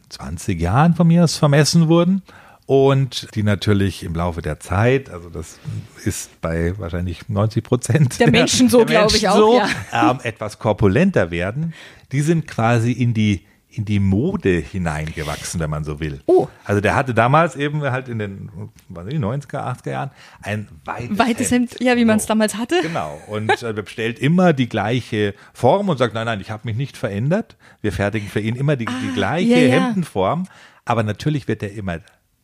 20 0.09 0.61
Jahren 0.61 0.93
von 0.93 1.07
mir 1.07 1.23
aus 1.23 1.35
vermessen 1.35 1.87
wurden 1.87 2.21
und 2.65 3.33
die 3.35 3.43
natürlich 3.43 4.03
im 4.03 4.15
Laufe 4.15 4.41
der 4.41 4.59
Zeit, 4.59 5.09
also 5.09 5.29
das 5.29 5.59
ist 6.05 6.39
bei 6.41 6.77
wahrscheinlich 6.77 7.27
90 7.27 7.63
Prozent 7.63 8.19
der, 8.19 8.27
der 8.27 8.39
Menschen 8.39 8.69
so, 8.69 8.85
glaube 8.85 9.15
ich 9.15 9.27
auch, 9.27 9.35
so, 9.35 9.57
ja. 9.57 10.11
ähm, 10.11 10.19
etwas 10.23 10.59
korpulenter 10.59 11.31
werden, 11.31 11.73
die 12.11 12.21
sind 12.21 12.47
quasi 12.47 12.91
in 12.91 13.13
die 13.13 13.45
in 13.75 13.85
die 13.85 13.99
Mode 13.99 14.59
hineingewachsen, 14.59 15.59
wenn 15.59 15.69
man 15.69 15.83
so 15.83 15.99
will. 15.99 16.21
Oh. 16.27 16.47
Also 16.63 16.79
der 16.79 16.95
hatte 16.95 17.13
damals 17.13 17.55
eben 17.55 17.81
halt 17.81 18.07
in 18.07 18.19
den 18.19 18.51
was 18.87 19.07
ich, 19.07 19.15
90er, 19.15 19.81
80er 19.83 19.89
Jahren 19.89 20.11
ein 20.43 20.67
weites, 20.85 21.17
weites 21.17 21.51
Hemd. 21.51 21.75
Ja, 21.79 21.95
wie 21.95 22.05
man 22.05 22.17
es 22.17 22.27
damals 22.27 22.55
hatte. 22.55 22.75
Genau. 22.83 23.19
Und 23.27 23.63
äh, 23.63 23.73
bestellt 23.73 24.19
immer 24.19 24.53
die 24.53 24.69
gleiche 24.69 25.33
Form 25.53 25.89
und 25.89 25.97
sagt, 25.97 26.13
nein, 26.13 26.25
nein, 26.25 26.39
ich 26.39 26.51
habe 26.51 26.61
mich 26.65 26.77
nicht 26.77 26.97
verändert. 26.97 27.57
Wir 27.81 27.91
fertigen 27.91 28.29
für 28.29 28.41
ihn 28.41 28.55
immer 28.55 28.75
die, 28.75 28.87
ah, 28.87 28.93
die 29.01 29.13
gleiche 29.13 29.59
ja. 29.59 29.71
Hemdenform. 29.71 30.45
Aber 30.85 31.01
natürlich 31.01 31.47
wird 31.47 31.63
er 31.63 31.71
immer, 31.71 31.99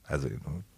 also 0.10 0.28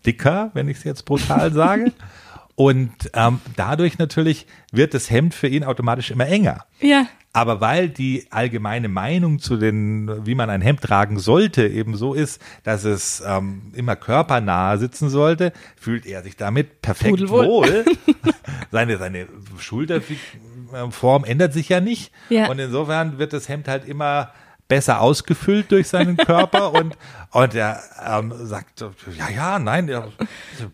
dicker, 0.06 0.52
wenn 0.54 0.67
ich 0.67 0.78
es 0.78 0.84
jetzt 0.84 1.06
brutal 1.06 1.52
sage. 1.52 1.91
Und 2.56 2.91
ähm, 3.13 3.39
dadurch 3.56 3.98
natürlich 3.98 4.46
wird 4.72 4.94
das 4.94 5.10
Hemd 5.10 5.34
für 5.34 5.48
ihn 5.48 5.63
automatisch 5.63 6.12
immer 6.12 6.28
enger. 6.28 6.65
Ja. 6.80 7.08
Aber 7.34 7.62
weil 7.62 7.88
die 7.88 8.28
allgemeine 8.30 8.89
Meinung 8.89 9.39
zu 9.39 9.56
den, 9.56 10.26
wie 10.26 10.36
man 10.36 10.50
ein 10.50 10.62
Hemd 10.62 10.82
tragen 10.82 11.17
sollte, 11.17 11.65
eben 11.65 11.96
so 11.96 12.13
ist, 12.13 12.41
dass 12.63 12.84
es 12.84 13.24
ähm, 13.26 13.72
immer 13.74 13.96
körpernah 13.96 14.78
sitzen 14.78 15.10
sollte, 15.10 15.54
fühlt 15.78 16.06
er 16.06 16.24
sich 16.24 16.36
damit 16.36 16.82
perfekt 16.82 17.12
Pudelwohl. 17.12 17.48
wohl. 17.48 17.86
seine, 18.72 18.98
seine 18.98 19.28
Schulterform 19.58 21.24
ändert 21.24 21.54
sich 21.54 21.70
ja 21.70 21.80
nicht. 21.80 22.12
Ja. 22.30 22.50
Und 22.50 22.60
insofern 22.60 23.17
wird 23.17 23.32
das 23.32 23.48
Hemd 23.48 23.70
halt 23.70 23.88
immer 23.88 24.32
besser 24.71 25.01
ausgefüllt 25.01 25.69
durch 25.69 25.89
seinen 25.89 26.15
Körper 26.15 26.71
und, 26.71 26.97
und 27.31 27.55
er 27.55 27.81
ähm, 28.07 28.34
sagt, 28.43 28.79
ja, 29.17 29.29
ja, 29.29 29.60
nein, 29.60 29.88
der 29.88 30.07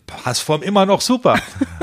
Passform 0.06 0.62
immer 0.62 0.86
noch 0.86 1.00
super. 1.00 1.40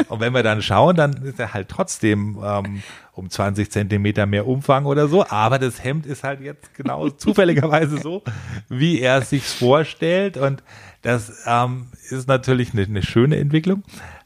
Und 0.07 0.21
wenn 0.21 0.33
wir 0.33 0.41
dann 0.41 0.61
schauen, 0.61 0.95
dann 0.95 1.11
ist 1.23 1.41
er 1.41 1.53
halt 1.53 1.67
trotzdem 1.67 2.39
ähm, 2.41 2.83
um 3.11 3.29
20 3.29 3.69
Zentimeter 3.69 4.27
mehr 4.27 4.47
Umfang 4.47 4.85
oder 4.85 5.09
so, 5.09 5.27
aber 5.27 5.59
das 5.59 5.83
Hemd 5.83 6.05
ist 6.05 6.23
halt 6.23 6.39
jetzt 6.39 6.73
genau 6.73 7.09
zufälligerweise 7.17 7.97
so, 7.97 8.23
wie 8.69 9.01
er 9.01 9.17
es 9.17 9.31
sich 9.31 9.43
vorstellt. 9.43 10.37
Und 10.37 10.63
das 11.01 11.43
ähm, 11.45 11.87
ist 12.11 12.29
natürlich 12.29 12.71
eine, 12.71 12.83
eine 12.83 13.03
schöne 13.03 13.35
Entwicklung, 13.35 13.83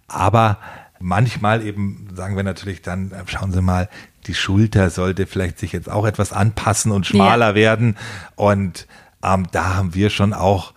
aber 0.07 0.59
manchmal 0.99 1.65
eben 1.65 2.07
sagen 2.13 2.35
wir 2.35 2.43
natürlich 2.43 2.81
dann, 2.81 3.11
schauen 3.27 3.51
Sie 3.51 3.61
mal, 3.61 3.89
die 4.27 4.33
Schulter 4.33 4.89
sollte 4.89 5.25
vielleicht 5.25 5.59
sich 5.59 5.71
jetzt 5.71 5.89
auch 5.89 6.05
etwas 6.05 6.33
anpassen 6.33 6.91
und 6.91 7.05
schmaler 7.05 7.49
ja. 7.49 7.55
werden. 7.55 7.97
Und 8.35 8.87
ähm, 9.23 9.47
da 9.51 9.75
haben 9.75 9.95
wir 9.95 10.09
schon 10.09 10.33
auch, 10.33 10.73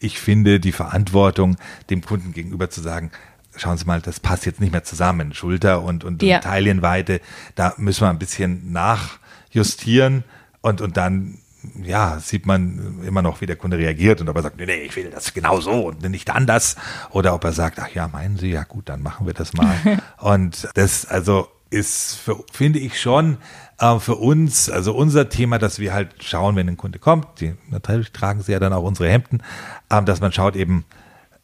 ich 0.00 0.18
finde, 0.18 0.60
die 0.60 0.72
Verantwortung, 0.72 1.56
dem 1.90 2.02
Kunden 2.02 2.32
gegenüber 2.32 2.70
zu 2.70 2.80
sagen, 2.80 3.10
schauen 3.56 3.78
Sie 3.78 3.84
mal, 3.84 4.00
das 4.00 4.20
passt 4.20 4.46
jetzt 4.46 4.60
nicht 4.60 4.72
mehr 4.72 4.84
zusammen. 4.84 5.34
Schulter 5.34 5.82
und, 5.82 6.04
und, 6.04 6.22
ja. 6.22 6.36
und 6.36 6.44
Taillenweite, 6.44 7.20
da 7.54 7.74
müssen 7.76 8.02
wir 8.02 8.10
ein 8.10 8.18
bisschen 8.18 8.72
nachjustieren 8.72 10.24
und, 10.60 10.80
und 10.80 10.96
dann 10.96 11.38
ja, 11.82 12.18
sieht 12.20 12.46
man 12.46 13.02
immer 13.06 13.22
noch, 13.22 13.40
wie 13.40 13.46
der 13.46 13.56
Kunde 13.56 13.78
reagiert 13.78 14.20
und 14.20 14.28
ob 14.28 14.36
er 14.36 14.42
sagt, 14.42 14.56
nee, 14.56 14.66
nee, 14.66 14.82
ich 14.82 14.96
will 14.96 15.10
das 15.10 15.34
genau 15.34 15.60
so 15.60 15.88
und 15.88 16.02
nicht 16.02 16.30
anders. 16.30 16.76
Oder 17.10 17.34
ob 17.34 17.44
er 17.44 17.52
sagt, 17.52 17.78
ach 17.78 17.90
ja, 17.90 18.08
meinen 18.08 18.36
Sie, 18.36 18.50
ja 18.50 18.64
gut, 18.64 18.88
dann 18.88 19.02
machen 19.02 19.26
wir 19.26 19.34
das 19.34 19.52
mal. 19.52 19.76
und 20.18 20.68
das, 20.74 21.06
also 21.06 21.48
ist, 21.70 22.16
für, 22.16 22.42
finde 22.52 22.78
ich 22.78 23.00
schon, 23.00 23.38
äh, 23.78 23.98
für 23.98 24.16
uns, 24.16 24.68
also 24.68 24.94
unser 24.94 25.28
Thema, 25.28 25.58
dass 25.58 25.78
wir 25.78 25.92
halt 25.92 26.22
schauen, 26.22 26.56
wenn 26.56 26.68
ein 26.68 26.76
Kunde 26.76 26.98
kommt, 26.98 27.40
die, 27.40 27.54
natürlich 27.70 28.12
tragen 28.12 28.42
sie 28.42 28.52
ja 28.52 28.58
dann 28.58 28.72
auch 28.72 28.82
unsere 28.82 29.08
Hemden, 29.08 29.42
äh, 29.88 30.02
dass 30.02 30.20
man 30.20 30.32
schaut 30.32 30.56
eben, 30.56 30.84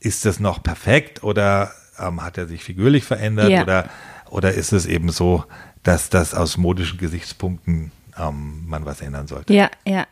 ist 0.01 0.25
das 0.25 0.41
noch 0.41 0.63
perfekt 0.63 1.23
oder 1.23 1.71
ähm, 1.99 2.23
hat 2.23 2.39
er 2.39 2.47
sich 2.47 2.65
figürlich 2.65 3.05
verändert 3.05 3.51
ja. 3.51 3.63
oder, 3.63 3.89
oder 4.29 4.53
ist 4.53 4.73
es 4.73 4.87
eben 4.87 5.11
so, 5.11 5.45
dass 5.83 6.11
das 6.11 6.35
aus 6.35 6.57
modischen 6.57 6.99
Gesichtspunkten 6.99 7.93
ähm, 8.19 8.65
man 8.67 8.85
was 8.85 9.01
ändern 9.01 9.27
sollte? 9.27 9.53
Ja, 9.53 9.71
ja. 9.87 10.07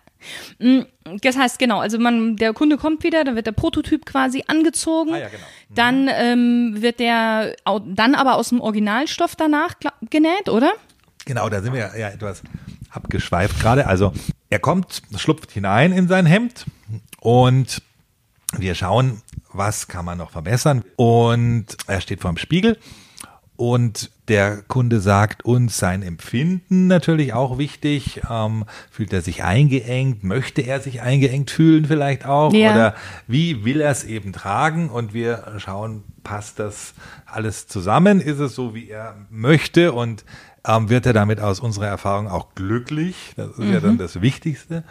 Mm, 0.58 0.82
das 1.20 1.36
heißt, 1.36 1.58
genau, 1.58 1.80
also 1.80 1.98
man, 1.98 2.36
der 2.36 2.52
Kunde 2.52 2.76
kommt 2.76 3.02
wieder, 3.04 3.24
dann 3.24 3.36
wird 3.36 3.46
der 3.46 3.52
Prototyp 3.52 4.06
quasi 4.06 4.44
angezogen. 4.46 5.14
Ah, 5.14 5.18
ja, 5.18 5.28
genau. 5.28 5.44
Mhm. 5.68 5.74
Dann 5.74 6.08
ähm, 6.10 6.82
wird 6.82 7.00
der 7.00 7.56
dann 7.66 8.14
aber 8.14 8.36
aus 8.36 8.48
dem 8.48 8.60
Originalstoff 8.60 9.36
danach 9.36 9.74
genäht, 10.10 10.48
oder? 10.48 10.72
Genau, 11.26 11.48
da 11.48 11.62
sind 11.62 11.72
wir 11.72 11.90
ja 11.96 12.08
etwas 12.08 12.42
abgeschweift 12.90 13.60
gerade. 13.60 13.86
Also 13.86 14.12
er 14.50 14.58
kommt, 14.58 15.02
schlupft 15.16 15.50
hinein 15.52 15.92
in 15.92 16.08
sein 16.08 16.26
Hemd 16.26 16.66
und 17.20 17.82
wir 18.56 18.74
schauen, 18.74 19.22
was 19.52 19.88
kann 19.88 20.04
man 20.04 20.18
noch 20.18 20.30
verbessern. 20.30 20.84
Und 20.96 21.66
er 21.86 22.00
steht 22.00 22.20
vor 22.20 22.32
dem 22.32 22.38
Spiegel 22.38 22.78
und 23.56 24.10
der 24.28 24.62
Kunde 24.62 25.00
sagt 25.00 25.44
uns 25.44 25.78
sein 25.78 26.02
Empfinden 26.02 26.86
natürlich 26.86 27.34
auch 27.34 27.58
wichtig. 27.58 28.22
Ähm, 28.28 28.64
fühlt 28.90 29.12
er 29.12 29.22
sich 29.22 29.44
eingeengt? 29.44 30.24
Möchte 30.24 30.62
er 30.62 30.80
sich 30.80 31.02
eingeengt 31.02 31.50
fühlen 31.50 31.84
vielleicht 31.84 32.26
auch? 32.26 32.52
Ja. 32.52 32.72
Oder 32.72 32.94
wie 33.28 33.64
will 33.64 33.80
er 33.80 33.90
es 33.90 34.02
eben 34.02 34.32
tragen? 34.32 34.88
Und 34.88 35.14
wir 35.14 35.44
schauen, 35.58 36.02
passt 36.24 36.58
das 36.58 36.94
alles 37.26 37.68
zusammen? 37.68 38.20
Ist 38.20 38.40
es 38.40 38.54
so, 38.54 38.74
wie 38.74 38.88
er 38.88 39.14
möchte? 39.30 39.92
Und 39.92 40.24
ähm, 40.66 40.88
wird 40.88 41.06
er 41.06 41.12
damit 41.12 41.38
aus 41.38 41.60
unserer 41.60 41.86
Erfahrung 41.86 42.26
auch 42.26 42.54
glücklich? 42.54 43.34
Das 43.36 43.50
ist 43.50 43.58
mhm. 43.58 43.72
ja 43.72 43.80
dann 43.80 43.94
mhm. 43.94 43.98
das 43.98 44.20
Wichtigste. 44.20 44.82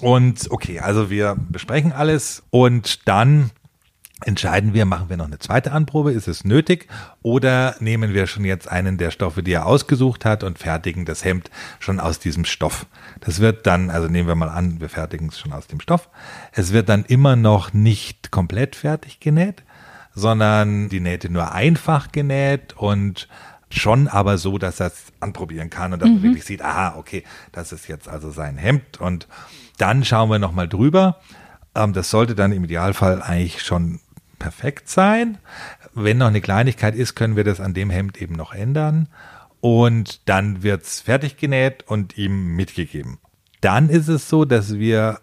Und 0.00 0.50
okay, 0.50 0.80
also 0.80 1.10
wir 1.10 1.36
besprechen 1.50 1.92
alles 1.92 2.42
und 2.50 3.06
dann 3.08 3.50
entscheiden 4.24 4.74
wir, 4.74 4.84
machen 4.84 5.08
wir 5.08 5.16
noch 5.16 5.26
eine 5.26 5.38
zweite 5.38 5.72
Anprobe, 5.72 6.12
ist 6.12 6.28
es 6.28 6.44
nötig 6.44 6.88
oder 7.22 7.76
nehmen 7.80 8.14
wir 8.14 8.26
schon 8.26 8.44
jetzt 8.44 8.70
einen 8.70 8.98
der 8.98 9.10
Stoffe, 9.10 9.42
die 9.42 9.52
er 9.52 9.66
ausgesucht 9.66 10.24
hat 10.24 10.44
und 10.44 10.58
fertigen 10.58 11.04
das 11.04 11.24
Hemd 11.24 11.50
schon 11.80 12.00
aus 12.00 12.18
diesem 12.18 12.44
Stoff. 12.44 12.86
Das 13.20 13.40
wird 13.40 13.66
dann, 13.66 13.90
also 13.90 14.08
nehmen 14.08 14.28
wir 14.28 14.34
mal 14.34 14.48
an, 14.48 14.80
wir 14.80 14.88
fertigen 14.88 15.28
es 15.28 15.38
schon 15.38 15.52
aus 15.52 15.66
dem 15.66 15.80
Stoff. 15.80 16.08
Es 16.52 16.72
wird 16.72 16.88
dann 16.88 17.04
immer 17.04 17.36
noch 17.36 17.72
nicht 17.72 18.30
komplett 18.30 18.76
fertig 18.76 19.20
genäht, 19.20 19.62
sondern 20.14 20.88
die 20.88 21.00
Nähte 21.00 21.30
nur 21.30 21.52
einfach 21.52 22.12
genäht 22.12 22.74
und 22.76 23.28
schon 23.70 24.08
aber 24.08 24.38
so, 24.38 24.58
dass 24.58 24.80
er 24.80 24.88
es 24.88 25.12
anprobieren 25.20 25.70
kann 25.70 25.92
und 25.92 26.02
dass 26.02 26.08
mhm. 26.08 26.16
man 26.16 26.22
wirklich 26.24 26.44
sieht, 26.44 26.62
aha, 26.62 26.96
okay, 26.96 27.24
das 27.52 27.72
ist 27.72 27.88
jetzt 27.88 28.08
also 28.08 28.30
sein 28.30 28.56
Hemd 28.56 29.00
und 29.00 29.26
dann 29.78 30.04
schauen 30.04 30.30
wir 30.30 30.38
nochmal 30.38 30.68
drüber. 30.68 31.20
Ähm, 31.74 31.92
das 31.92 32.10
sollte 32.10 32.34
dann 32.34 32.52
im 32.52 32.64
Idealfall 32.64 33.22
eigentlich 33.22 33.62
schon 33.62 34.00
perfekt 34.42 34.88
sein. 34.88 35.38
Wenn 35.94 36.18
noch 36.18 36.26
eine 36.26 36.40
Kleinigkeit 36.40 36.96
ist, 36.96 37.14
können 37.14 37.36
wir 37.36 37.44
das 37.44 37.60
an 37.60 37.74
dem 37.74 37.90
Hemd 37.90 38.20
eben 38.20 38.34
noch 38.34 38.52
ändern. 38.52 39.08
Und 39.60 40.28
dann 40.28 40.64
wird 40.64 40.82
es 40.82 41.00
fertig 41.00 41.36
genäht 41.36 41.84
und 41.86 42.18
ihm 42.18 42.56
mitgegeben. 42.56 43.18
Dann 43.60 43.88
ist 43.88 44.08
es 44.08 44.28
so, 44.28 44.44
dass 44.44 44.74
wir 44.74 45.20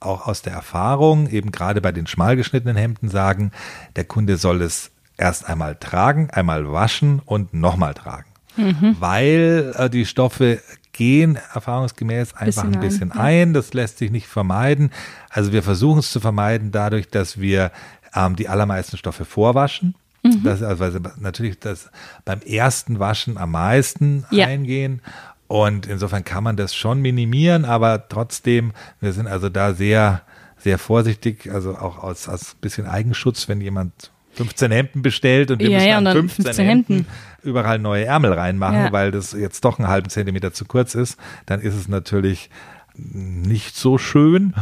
auch 0.00 0.26
aus 0.26 0.40
der 0.40 0.54
Erfahrung, 0.54 1.28
eben 1.28 1.52
gerade 1.52 1.82
bei 1.82 1.92
den 1.92 2.06
schmal 2.06 2.36
geschnittenen 2.36 2.76
Hemden 2.76 3.10
sagen, 3.10 3.52
der 3.94 4.04
Kunde 4.04 4.38
soll 4.38 4.62
es 4.62 4.90
erst 5.18 5.46
einmal 5.46 5.76
tragen, 5.76 6.30
einmal 6.30 6.72
waschen 6.72 7.20
und 7.24 7.52
nochmal 7.52 7.92
tragen. 7.92 8.30
Mhm. 8.56 8.96
Weil 8.98 9.74
äh, 9.76 9.90
die 9.90 10.06
Stoffe 10.06 10.60
gehen 10.92 11.38
erfahrungsgemäß 11.54 12.34
einfach 12.34 12.64
bisschen 12.64 12.74
ein 12.74 12.80
bisschen 12.80 13.12
ein, 13.12 13.18
ein. 13.18 13.54
Das 13.54 13.74
lässt 13.74 13.98
sich 13.98 14.10
nicht 14.10 14.26
vermeiden. 14.26 14.90
Also 15.28 15.52
wir 15.52 15.62
versuchen 15.62 15.98
es 15.98 16.10
zu 16.10 16.20
vermeiden 16.20 16.70
dadurch, 16.70 17.08
dass 17.08 17.38
wir 17.38 17.70
ähm, 18.14 18.36
die 18.36 18.48
allermeisten 18.48 18.96
Stoffe 18.96 19.24
vorwaschen. 19.24 19.94
Mhm. 20.22 20.42
Das, 20.44 20.62
also 20.62 20.98
natürlich 21.18 21.58
das 21.58 21.90
beim 22.24 22.40
ersten 22.40 22.98
Waschen 22.98 23.36
am 23.38 23.52
meisten 23.52 24.24
ja. 24.30 24.46
eingehen. 24.46 25.02
Und 25.48 25.86
insofern 25.86 26.24
kann 26.24 26.44
man 26.44 26.56
das 26.56 26.74
schon 26.74 27.00
minimieren, 27.00 27.64
aber 27.64 28.08
trotzdem, 28.08 28.72
wir 29.00 29.12
sind 29.12 29.26
also 29.26 29.50
da 29.50 29.74
sehr, 29.74 30.22
sehr 30.56 30.78
vorsichtig, 30.78 31.50
also 31.52 31.76
auch 31.76 32.02
aus, 32.02 32.28
aus 32.28 32.56
bisschen 32.60 32.86
Eigenschutz, 32.86 33.48
wenn 33.48 33.60
jemand 33.60 34.12
15 34.34 34.70
Hemden 34.70 35.02
bestellt 35.02 35.50
und 35.50 35.58
wir 35.58 35.68
ja, 35.68 35.76
müssen 35.76 35.88
ja, 35.88 36.00
dann 36.00 36.16
15, 36.16 36.44
15 36.44 36.66
Hemden, 36.66 36.94
Hemden, 36.94 37.12
überall 37.42 37.78
neue 37.78 38.06
Ärmel 38.06 38.32
reinmachen, 38.32 38.84
ja. 38.84 38.92
weil 38.92 39.10
das 39.10 39.32
jetzt 39.32 39.64
doch 39.64 39.78
einen 39.78 39.88
halben 39.88 40.08
Zentimeter 40.08 40.54
zu 40.54 40.64
kurz 40.64 40.94
ist, 40.94 41.18
dann 41.44 41.60
ist 41.60 41.74
es 41.74 41.88
natürlich 41.88 42.48
nicht 42.94 43.76
so 43.76 43.98
schön. 43.98 44.54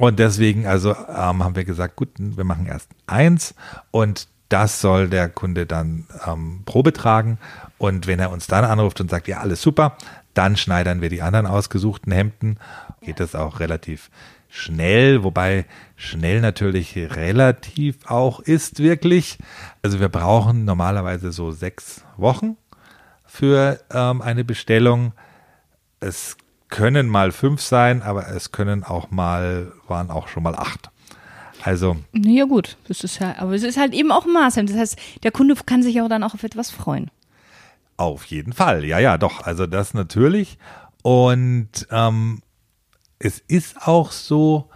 Und 0.00 0.18
deswegen 0.18 0.66
also 0.66 0.92
ähm, 0.92 1.44
haben 1.44 1.56
wir 1.56 1.66
gesagt, 1.66 1.96
gut, 1.96 2.08
wir 2.16 2.44
machen 2.44 2.64
erst 2.64 2.88
eins 3.06 3.54
und 3.90 4.28
das 4.48 4.80
soll 4.80 5.10
der 5.10 5.28
Kunde 5.28 5.66
dann 5.66 6.06
ähm, 6.26 6.62
Probe 6.64 6.94
tragen. 6.94 7.36
Und 7.76 8.06
wenn 8.06 8.18
er 8.18 8.30
uns 8.30 8.46
dann 8.46 8.64
anruft 8.64 9.02
und 9.02 9.10
sagt, 9.10 9.28
ja, 9.28 9.40
alles 9.40 9.60
super, 9.60 9.98
dann 10.32 10.56
schneidern 10.56 11.02
wir 11.02 11.10
die 11.10 11.20
anderen 11.20 11.44
ausgesuchten 11.44 12.14
Hemden. 12.14 12.56
Geht 13.02 13.20
das 13.20 13.34
auch 13.34 13.60
relativ 13.60 14.10
schnell, 14.48 15.22
wobei 15.22 15.66
schnell 15.96 16.40
natürlich 16.40 16.96
relativ 16.96 17.98
auch 18.06 18.40
ist 18.40 18.78
wirklich. 18.78 19.36
Also 19.82 20.00
wir 20.00 20.08
brauchen 20.08 20.64
normalerweise 20.64 21.30
so 21.30 21.50
sechs 21.50 22.04
Wochen 22.16 22.56
für 23.26 23.78
ähm, 23.92 24.22
eine 24.22 24.44
Bestellung. 24.44 25.12
Es 26.00 26.38
können 26.70 27.08
mal 27.08 27.32
fünf 27.32 27.60
sein, 27.60 28.02
aber 28.02 28.28
es 28.28 28.52
können 28.52 28.84
auch 28.84 29.10
mal, 29.10 29.72
waren 29.88 30.10
auch 30.10 30.28
schon 30.28 30.42
mal 30.42 30.54
acht. 30.54 30.90
Also. 31.62 31.96
Ja, 32.12 32.44
gut, 32.44 32.78
das 32.88 33.04
ist 33.04 33.18
ja, 33.18 33.34
aber 33.38 33.54
es 33.54 33.62
ist 33.62 33.76
halt 33.76 33.92
eben 33.92 34.12
auch 34.12 34.24
ein 34.24 34.32
Maßhemd. 34.32 34.70
Das 34.70 34.78
heißt, 34.78 34.98
der 35.22 35.32
Kunde 35.32 35.54
kann 35.66 35.82
sich 35.82 36.00
auch 36.00 36.08
dann 36.08 36.22
auch 36.22 36.34
auf 36.34 36.42
etwas 36.42 36.70
freuen. 36.70 37.10
Auf 37.96 38.24
jeden 38.26 38.54
Fall, 38.54 38.84
ja, 38.84 38.98
ja, 38.98 39.18
doch. 39.18 39.42
Also 39.42 39.66
das 39.66 39.92
natürlich. 39.92 40.56
Und 41.02 41.86
ähm, 41.90 42.40
es 43.18 43.40
ist 43.40 43.86
auch 43.86 44.10
so, 44.10 44.70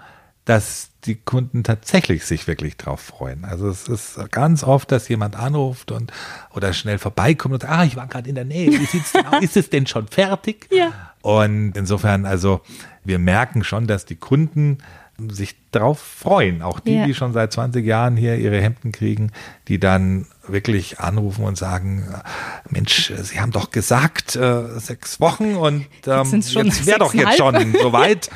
dass 0.45 0.91
die 1.05 1.17
Kunden 1.17 1.65
tatsächlich 1.65 2.25
sich 2.25 2.47
wirklich 2.47 2.77
drauf 2.77 3.01
freuen. 3.01 3.45
Also 3.45 3.69
es 3.69 3.89
ist 3.89 4.19
ganz 4.31 4.65
oft, 4.65 4.91
dass 4.91 5.09
jemand 5.09 5.37
anruft 5.37 5.93
und 5.93 6.13
oder 6.55 6.73
schnell 6.73 6.99
vorbeikommt 6.99 7.55
und 7.55 7.63
sagt, 7.63 7.73
ah, 7.73 7.85
ich 7.85 7.97
war 7.97 8.07
gerade 8.07 8.29
in 8.29 8.35
der 8.35 8.45
Nähe, 8.45 8.71
wie 8.71 8.87
sieht's 8.87 9.13
denn 9.13 9.27
aus? 9.27 9.43
Ist 9.43 9.57
es 9.57 9.71
denn 9.71 9.87
schon 9.87 10.09
fertig? 10.09 10.69
Ja. 10.75 10.93
Und 11.23 11.77
insofern, 11.77 12.27
also 12.27 12.61
wir 13.05 13.19
merken 13.19 13.63
schon, 13.65 13.87
dass 13.87 14.05
die 14.05 14.17
Kunden 14.17 14.79
sich 15.29 15.55
drauf 15.71 16.01
freuen. 16.01 16.63
Auch 16.63 16.81
die, 16.81 16.97
ja. 16.97 17.07
die 17.07 17.15
schon 17.15 17.33
seit 17.33 17.53
20 17.53 17.87
Jahren 17.87 18.17
hier 18.17 18.37
ihre 18.37 18.61
Hemden 18.61 18.93
kriegen, 18.93 19.31
die 19.69 19.79
dann 19.79 20.27
wirklich 20.49 20.99
anrufen 21.01 21.45
und 21.45 21.57
sagen, 21.57 22.05
Mensch, 22.69 23.13
Sie 23.23 23.41
haben 23.41 23.53
doch 23.53 23.71
gesagt, 23.71 24.37
äh, 24.37 24.79
sechs 24.79 25.21
Wochen 25.21 25.55
und 25.55 25.87
ähm, 26.07 26.27
jetzt, 26.33 26.53
jetzt 26.53 26.87
wäre 26.87 26.99
doch 26.99 27.15
jetzt 27.15 27.39
schon 27.39 27.75
soweit. 27.83 28.31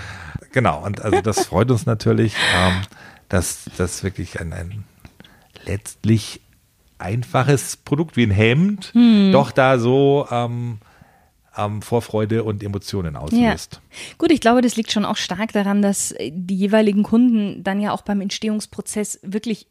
Genau, 0.52 0.84
und 0.84 1.00
also 1.00 1.20
das 1.20 1.46
freut 1.46 1.70
uns 1.70 1.86
natürlich, 1.86 2.34
ähm, 2.56 2.82
dass 3.28 3.64
das 3.76 4.02
wirklich 4.02 4.40
ein, 4.40 4.52
ein 4.52 4.84
letztlich 5.64 6.40
einfaches 6.98 7.76
Produkt 7.76 8.16
wie 8.16 8.24
ein 8.24 8.30
Hemd 8.30 8.92
hm. 8.92 9.30
doch 9.32 9.52
da 9.52 9.78
so 9.78 10.26
ähm, 10.30 10.78
ähm, 11.56 11.82
Vorfreude 11.82 12.44
und 12.44 12.62
Emotionen 12.62 13.16
auslöst. 13.16 13.74
Ja. 13.74 14.14
Gut, 14.18 14.32
ich 14.32 14.40
glaube, 14.40 14.62
das 14.62 14.76
liegt 14.76 14.92
schon 14.92 15.04
auch 15.04 15.16
stark 15.16 15.52
daran, 15.52 15.82
dass 15.82 16.14
die 16.18 16.56
jeweiligen 16.56 17.02
Kunden 17.02 17.62
dann 17.62 17.80
ja 17.80 17.92
auch 17.92 18.02
beim 18.02 18.20
Entstehungsprozess 18.20 19.20
wirklich 19.22 19.66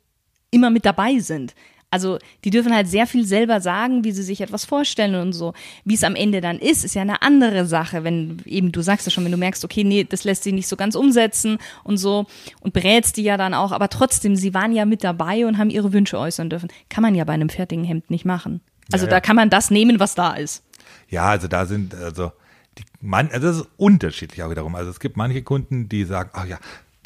immer 0.51 0.69
mit 0.69 0.85
dabei 0.85 1.19
sind. 1.19 1.55
Also 1.89 2.19
die 2.43 2.49
dürfen 2.49 2.75
halt 2.75 2.89
sehr 2.89 3.07
viel 3.07 3.25
selber 3.25 3.61
sagen, 3.61 4.03
wie 4.03 4.11
sie 4.11 4.23
sich 4.23 4.41
etwas 4.41 4.65
vorstellen 4.65 5.15
und 5.15 5.31
so. 5.31 5.53
Wie 5.85 5.93
es 5.93 6.03
am 6.03 6.15
Ende 6.15 6.41
dann 6.41 6.59
ist, 6.59 6.83
ist 6.83 6.95
ja 6.95 7.01
eine 7.01 7.21
andere 7.21 7.65
Sache, 7.65 8.03
wenn 8.03 8.41
eben, 8.45 8.73
du 8.73 8.81
sagst 8.81 9.07
ja 9.07 9.11
schon, 9.11 9.23
wenn 9.23 9.31
du 9.31 9.37
merkst, 9.37 9.63
okay, 9.63 9.85
nee, 9.85 10.03
das 10.03 10.25
lässt 10.25 10.43
sich 10.43 10.53
nicht 10.53 10.67
so 10.67 10.75
ganz 10.75 10.95
umsetzen 10.95 11.59
und 11.85 11.95
so 11.95 12.25
und 12.59 12.73
berätst 12.73 13.15
die 13.15 13.23
ja 13.23 13.37
dann 13.37 13.53
auch, 13.53 13.71
aber 13.71 13.87
trotzdem, 13.87 14.35
sie 14.35 14.53
waren 14.53 14.73
ja 14.73 14.85
mit 14.85 15.03
dabei 15.03 15.45
und 15.45 15.57
haben 15.57 15.69
ihre 15.69 15.93
Wünsche 15.93 16.19
äußern 16.19 16.49
dürfen. 16.49 16.69
Kann 16.89 17.03
man 17.03 17.15
ja 17.15 17.23
bei 17.23 17.33
einem 17.33 17.49
fertigen 17.49 17.85
Hemd 17.85 18.09
nicht 18.11 18.25
machen. 18.25 18.59
Also 18.91 19.05
ja, 19.05 19.11
ja. 19.11 19.17
da 19.17 19.21
kann 19.21 19.37
man 19.37 19.49
das 19.49 19.71
nehmen, 19.71 19.99
was 19.99 20.13
da 20.13 20.33
ist. 20.33 20.63
Ja, 21.09 21.29
also 21.29 21.47
da 21.47 21.65
sind, 21.65 21.95
also, 21.95 22.33
die, 22.77 22.83
man, 22.99 23.29
also 23.31 23.47
das 23.47 23.57
ist 23.57 23.67
unterschiedlich 23.77 24.43
auch 24.43 24.49
wiederum. 24.49 24.75
Also 24.75 24.91
es 24.91 24.99
gibt 24.99 25.15
manche 25.15 25.41
Kunden, 25.41 25.87
die 25.87 26.03
sagen, 26.03 26.31
ach 26.33 26.45
ja, 26.45 26.57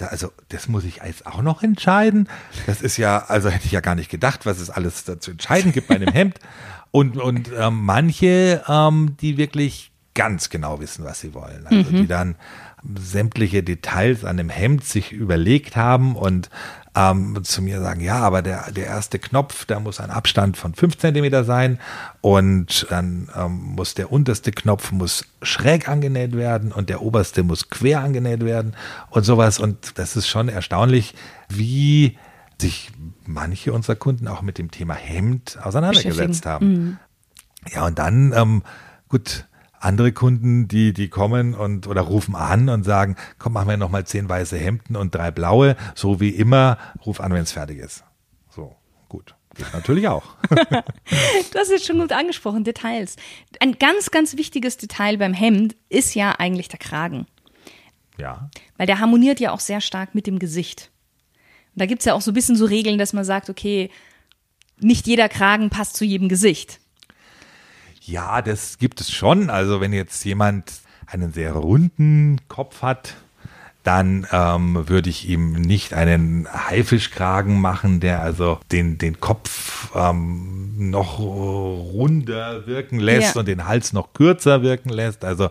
da, 0.01 0.07
also 0.07 0.31
das 0.49 0.67
muss 0.67 0.83
ich 0.83 1.01
jetzt 1.05 1.25
auch 1.27 1.41
noch 1.41 1.61
entscheiden. 1.63 2.27
Das 2.65 2.81
ist 2.81 2.97
ja, 2.97 3.25
also 3.27 3.49
hätte 3.49 3.65
ich 3.65 3.71
ja 3.71 3.81
gar 3.81 3.95
nicht 3.95 4.09
gedacht, 4.09 4.45
was 4.45 4.59
es 4.59 4.69
alles 4.69 5.03
da 5.03 5.19
zu 5.19 5.31
entscheiden 5.31 5.71
gibt 5.71 5.87
bei 5.87 5.95
einem 5.95 6.11
Hemd. 6.11 6.39
Und, 6.93 7.15
und 7.15 7.49
ähm, 7.57 7.85
manche, 7.85 8.65
ähm, 8.67 9.15
die 9.21 9.37
wirklich 9.37 9.93
ganz 10.13 10.49
genau 10.49 10.81
wissen, 10.81 11.05
was 11.05 11.21
sie 11.21 11.33
wollen. 11.33 11.65
Also 11.65 11.89
mhm. 11.89 11.95
die 12.01 12.07
dann 12.07 12.35
sämtliche 12.99 13.63
Details 13.63 14.25
an 14.25 14.35
dem 14.35 14.49
Hemd 14.49 14.83
sich 14.83 15.13
überlegt 15.13 15.77
haben 15.77 16.17
und 16.17 16.49
ähm, 16.93 17.41
zu 17.43 17.61
mir 17.61 17.79
sagen, 17.79 18.01
ja, 18.01 18.19
aber 18.19 18.41
der, 18.41 18.71
der 18.71 18.85
erste 18.85 19.17
Knopf, 19.17 19.65
der 19.65 19.79
muss 19.79 19.99
ein 19.99 20.09
Abstand 20.09 20.57
von 20.57 20.73
fünf 20.73 20.97
Zentimeter 20.97 21.43
sein 21.43 21.79
und 22.19 22.85
dann 22.89 23.29
ähm, 23.35 23.75
muss 23.75 23.93
der 23.93 24.11
unterste 24.11 24.51
Knopf 24.51 24.91
muss 24.91 25.25
schräg 25.41 25.87
angenäht 25.87 26.35
werden 26.35 26.71
und 26.71 26.89
der 26.89 27.01
oberste 27.01 27.43
muss 27.43 27.69
quer 27.69 28.01
angenäht 28.01 28.43
werden 28.43 28.75
und 29.09 29.23
sowas. 29.23 29.59
Und 29.59 29.97
das 29.97 30.17
ist 30.17 30.27
schon 30.27 30.49
erstaunlich, 30.49 31.15
wie 31.47 32.17
sich 32.59 32.91
manche 33.25 33.71
unserer 33.71 33.95
Kunden 33.95 34.27
auch 34.27 34.41
mit 34.41 34.57
dem 34.57 34.69
Thema 34.69 34.93
Hemd 34.93 35.59
auseinandergesetzt 35.63 36.45
haben. 36.45 36.67
Mhm. 36.67 36.97
Ja, 37.73 37.85
und 37.85 37.99
dann, 37.99 38.33
ähm, 38.35 38.63
gut, 39.07 39.45
andere 39.83 40.11
Kunden, 40.11 40.67
die, 40.67 40.93
die 40.93 41.09
kommen 41.09 41.53
und 41.53 41.87
oder 41.87 42.01
rufen 42.01 42.35
an 42.35 42.69
und 42.69 42.83
sagen, 42.83 43.15
komm, 43.39 43.53
machen 43.53 43.69
wir 43.69 43.77
nochmal 43.77 44.05
zehn 44.05 44.29
weiße 44.29 44.57
Hemden 44.57 44.95
und 44.95 45.13
drei 45.13 45.31
blaue, 45.31 45.75
so 45.95 46.19
wie 46.19 46.29
immer, 46.29 46.77
ruf 47.05 47.19
an, 47.19 47.33
wenn 47.33 47.41
es 47.41 47.51
fertig 47.51 47.79
ist. 47.79 48.03
So, 48.49 48.75
gut. 49.09 49.35
Geht 49.55 49.73
natürlich 49.73 50.07
auch. 50.07 50.23
hast 51.55 51.71
jetzt 51.71 51.85
schon 51.85 51.99
gut 51.99 52.13
angesprochen, 52.13 52.63
Details. 52.63 53.17
Ein 53.59 53.73
ganz, 53.73 54.11
ganz 54.11 54.37
wichtiges 54.37 54.77
Detail 54.77 55.17
beim 55.17 55.33
Hemd 55.33 55.75
ist 55.89 56.15
ja 56.15 56.31
eigentlich 56.39 56.69
der 56.69 56.79
Kragen. 56.79 57.27
Ja. 58.17 58.49
Weil 58.77 58.87
der 58.87 58.99
harmoniert 58.99 59.39
ja 59.39 59.51
auch 59.51 59.59
sehr 59.59 59.81
stark 59.81 60.15
mit 60.15 60.27
dem 60.27 60.39
Gesicht. 60.39 60.91
Und 61.73 61.81
da 61.81 61.85
gibt 61.85 62.01
es 62.01 62.05
ja 62.05 62.13
auch 62.13 62.21
so 62.21 62.31
ein 62.31 62.33
bisschen 62.33 62.55
so 62.55 62.65
Regeln, 62.65 62.97
dass 62.97 63.13
man 63.13 63.25
sagt, 63.25 63.49
okay, 63.49 63.89
nicht 64.79 65.07
jeder 65.07 65.29
Kragen 65.29 65.69
passt 65.69 65.95
zu 65.95 66.05
jedem 66.05 66.29
Gesicht. 66.29 66.79
Ja, 68.03 68.41
das 68.41 68.77
gibt 68.79 68.99
es 68.99 69.11
schon. 69.11 69.49
Also 69.49 69.79
wenn 69.79 69.93
jetzt 69.93 70.23
jemand 70.25 70.73
einen 71.05 71.31
sehr 71.31 71.53
runden 71.53 72.39
Kopf 72.47 72.81
hat, 72.81 73.15
dann 73.83 74.27
ähm, 74.31 74.87
würde 74.87 75.09
ich 75.09 75.27
ihm 75.27 75.53
nicht 75.53 75.93
einen 75.93 76.47
Haifischkragen 76.51 77.59
machen, 77.59 77.99
der 77.99 78.21
also 78.21 78.59
den, 78.71 78.97
den 78.97 79.19
Kopf 79.19 79.91
ähm, 79.95 80.89
noch 80.89 81.19
runder 81.19 82.67
wirken 82.67 82.99
lässt 82.99 83.35
ja. 83.35 83.39
und 83.39 83.47
den 83.47 83.67
Hals 83.67 83.93
noch 83.93 84.13
kürzer 84.13 84.61
wirken 84.61 84.89
lässt. 84.89 85.25
Also 85.25 85.49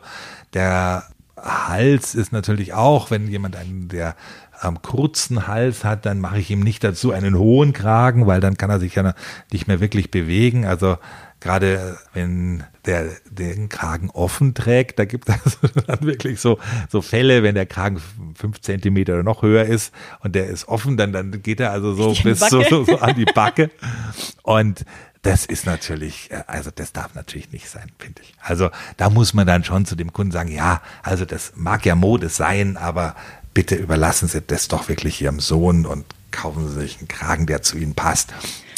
der 0.54 1.04
Hals 1.36 2.14
ist 2.14 2.32
natürlich 2.32 2.72
auch, 2.74 3.10
wenn 3.10 3.28
jemand 3.28 3.56
einen 3.56 3.88
der 3.88 4.14
ähm, 4.62 4.80
kurzen 4.82 5.46
Hals 5.48 5.84
hat, 5.84 6.06
dann 6.06 6.20
mache 6.20 6.38
ich 6.38 6.50
ihm 6.50 6.60
nicht 6.60 6.84
dazu 6.84 7.12
einen 7.12 7.36
hohen 7.36 7.72
Kragen, 7.72 8.26
weil 8.26 8.40
dann 8.40 8.56
kann 8.56 8.70
er 8.70 8.78
sich 8.78 8.94
ja 8.94 9.14
nicht 9.50 9.66
mehr 9.66 9.80
wirklich 9.80 10.10
bewegen. 10.10 10.66
Also 10.66 10.98
gerade 11.40 11.98
wenn 12.12 12.64
der 12.85 13.09
den 13.31 13.68
Kragen 13.68 14.11
offen 14.11 14.55
trägt, 14.55 14.98
da 14.98 15.05
gibt 15.05 15.29
es 15.44 15.59
dann 15.87 16.03
wirklich 16.03 16.40
so, 16.40 16.59
so 16.88 17.03
Fälle, 17.03 17.42
wenn 17.42 17.55
der 17.55 17.66
Kragen 17.66 18.00
fünf 18.35 18.61
Zentimeter 18.61 19.14
oder 19.14 19.22
noch 19.22 19.42
höher 19.42 19.64
ist 19.64 19.92
und 20.20 20.35
der 20.35 20.46
ist 20.46 20.68
offen, 20.68 20.96
dann, 20.96 21.12
dann 21.12 21.42
geht 21.42 21.61
er 21.61 21.72
also 21.72 21.94
so 21.94 22.14
bis 22.22 22.40
so, 22.40 22.62
so, 22.62 22.85
so 22.85 22.98
an 22.98 23.16
die 23.16 23.24
Backe. 23.24 23.70
Und 24.42 24.85
das 25.22 25.44
ist 25.44 25.66
natürlich, 25.66 26.31
äh, 26.31 26.44
also 26.46 26.70
das 26.74 26.92
darf 26.92 27.14
natürlich 27.14 27.53
nicht 27.53 27.68
sein, 27.68 27.90
finde 27.98 28.22
ich. 28.22 28.35
Also 28.40 28.70
da 28.96 29.11
muss 29.11 29.35
man 29.35 29.46
dann 29.46 29.64
schon 29.64 29.85
zu 29.85 29.96
dem 29.96 30.12
Kunden 30.12 30.33
sagen, 30.33 30.50
ja, 30.50 30.81
also 31.03 31.24
das 31.24 31.53
mag 31.57 31.85
ja 31.85 31.94
Mode 31.94 32.29
sein, 32.29 32.76
aber 32.76 33.14
bitte 33.53 33.74
überlassen 33.74 34.29
Sie 34.29 34.40
das 34.40 34.68
doch 34.68 34.88
wirklich 34.88 35.20
Ihrem 35.20 35.40
Sohn 35.40 35.85
und 35.85 36.07
kaufen 36.31 36.68
Sie 36.68 36.81
sich 36.81 36.98
einen 36.98 37.09
Kragen, 37.09 37.46
der 37.46 37.62
zu 37.62 37.76
Ihnen 37.76 37.94
passt. 37.94 38.33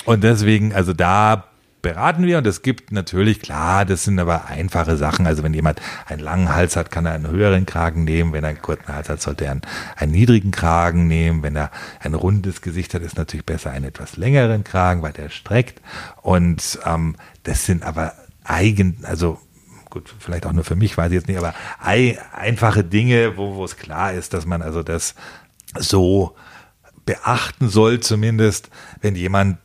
Und 0.04 0.24
deswegen, 0.24 0.74
also 0.74 0.92
da 0.92 1.44
beraten 1.82 2.24
wir 2.24 2.38
und 2.38 2.46
es 2.46 2.62
gibt 2.62 2.92
natürlich, 2.92 3.40
klar, 3.40 3.84
das 3.84 4.04
sind 4.04 4.18
aber 4.18 4.46
einfache 4.46 4.96
Sachen. 4.96 5.26
Also 5.26 5.42
wenn 5.42 5.52
jemand 5.52 5.82
einen 6.06 6.20
langen 6.20 6.54
Hals 6.54 6.76
hat, 6.76 6.90
kann 6.90 7.04
er 7.06 7.12
einen 7.12 7.28
höheren 7.28 7.66
Kragen 7.66 8.04
nehmen. 8.04 8.32
Wenn 8.32 8.44
er 8.44 8.50
einen 8.50 8.62
kurzen 8.62 8.94
Hals 8.94 9.08
hat, 9.08 9.20
sollte 9.20 9.44
er 9.44 9.52
einen, 9.52 9.62
einen 9.96 10.12
niedrigen 10.12 10.52
Kragen 10.52 11.08
nehmen. 11.08 11.42
Wenn 11.42 11.56
er 11.56 11.70
ein 12.00 12.14
rundes 12.14 12.62
Gesicht 12.62 12.94
hat, 12.94 13.02
ist 13.02 13.18
natürlich 13.18 13.44
besser 13.44 13.72
einen 13.72 13.86
etwas 13.86 14.16
längeren 14.16 14.62
Kragen, 14.62 15.02
weil 15.02 15.12
der 15.12 15.28
streckt. 15.28 15.82
Und 16.22 16.78
ähm, 16.86 17.16
das 17.42 17.66
sind 17.66 17.82
aber 17.82 18.14
eigen, 18.44 18.98
also 19.02 19.40
gut, 19.90 20.14
vielleicht 20.18 20.46
auch 20.46 20.52
nur 20.52 20.64
für 20.64 20.76
mich, 20.76 20.96
weiß 20.96 21.08
ich 21.08 21.16
jetzt 21.16 21.28
nicht, 21.28 21.38
aber 21.38 21.52
ei, 21.80 22.18
einfache 22.32 22.84
Dinge, 22.84 23.36
wo, 23.36 23.56
wo 23.56 23.64
es 23.64 23.76
klar 23.76 24.12
ist, 24.12 24.32
dass 24.34 24.46
man 24.46 24.62
also 24.62 24.82
das 24.82 25.14
so 25.78 26.36
beachten 27.04 27.68
soll, 27.68 28.00
zumindest, 28.00 28.70
wenn 29.00 29.16
jemand 29.16 29.58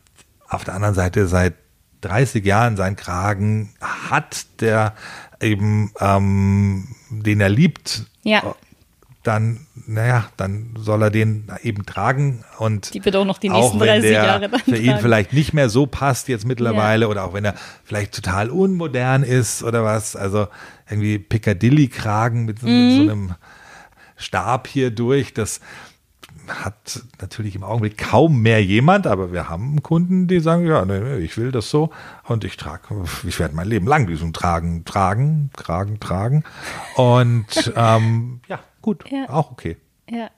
auf 0.48 0.64
der 0.64 0.74
anderen 0.74 0.94
Seite 0.94 1.28
seit 1.28 1.54
30 2.00 2.44
Jahren 2.44 2.76
seinen 2.76 2.96
Kragen 2.96 3.70
hat, 3.80 4.46
der 4.60 4.94
eben, 5.40 5.92
ähm, 6.00 6.88
den 7.10 7.40
er 7.40 7.48
liebt, 7.48 8.06
ja. 8.22 8.54
dann, 9.22 9.66
naja, 9.86 10.28
dann 10.36 10.74
soll 10.78 11.02
er 11.02 11.10
den 11.10 11.48
eben 11.62 11.86
tragen 11.86 12.44
und 12.58 12.94
die 12.94 13.04
wird 13.04 13.16
auch 13.16 13.24
noch 13.24 13.38
die 13.38 13.48
nächsten 13.48 13.78
30 13.78 14.12
Jahre 14.12 14.48
dann 14.48 14.60
für 14.60 14.76
ihn 14.76 14.86
tragen. 14.86 15.00
vielleicht 15.00 15.32
nicht 15.32 15.52
mehr 15.52 15.68
so 15.68 15.86
passt 15.86 16.28
jetzt 16.28 16.46
mittlerweile 16.46 17.06
ja. 17.06 17.10
oder 17.10 17.24
auch 17.24 17.34
wenn 17.34 17.44
er 17.44 17.54
vielleicht 17.84 18.14
total 18.14 18.50
unmodern 18.50 19.22
ist 19.22 19.62
oder 19.62 19.84
was, 19.84 20.16
also 20.16 20.48
irgendwie 20.88 21.18
Piccadilly-Kragen 21.18 22.44
mit, 22.44 22.62
mhm. 22.62 22.68
mit 22.68 22.96
so 22.96 23.02
mhm. 23.02 23.10
einem 23.10 23.34
Stab 24.16 24.66
hier 24.66 24.90
durch, 24.90 25.32
das 25.32 25.60
hat 26.48 27.02
natürlich 27.20 27.54
im 27.54 27.62
Augenblick 27.62 27.98
kaum 27.98 28.40
mehr 28.40 28.62
jemand, 28.62 29.06
aber 29.06 29.32
wir 29.32 29.48
haben 29.48 29.82
Kunden, 29.82 30.28
die 30.28 30.40
sagen, 30.40 30.66
ja, 30.66 30.84
nee, 30.84 31.16
ich 31.18 31.36
will 31.36 31.52
das 31.52 31.70
so 31.70 31.90
und 32.24 32.44
ich 32.44 32.56
trage, 32.56 33.04
ich 33.26 33.38
werde 33.38 33.54
mein 33.54 33.68
Leben 33.68 33.86
lang 33.86 34.06
diesen 34.06 34.32
Tragen, 34.32 34.84
tragen, 34.84 35.50
Kragen, 35.56 36.00
tragen 36.00 36.44
und 36.96 37.72
ähm, 37.76 38.40
ja, 38.48 38.60
gut, 38.82 39.04
ja. 39.10 39.28
auch 39.28 39.50
okay. 39.52 39.76
Ja. 40.10 40.30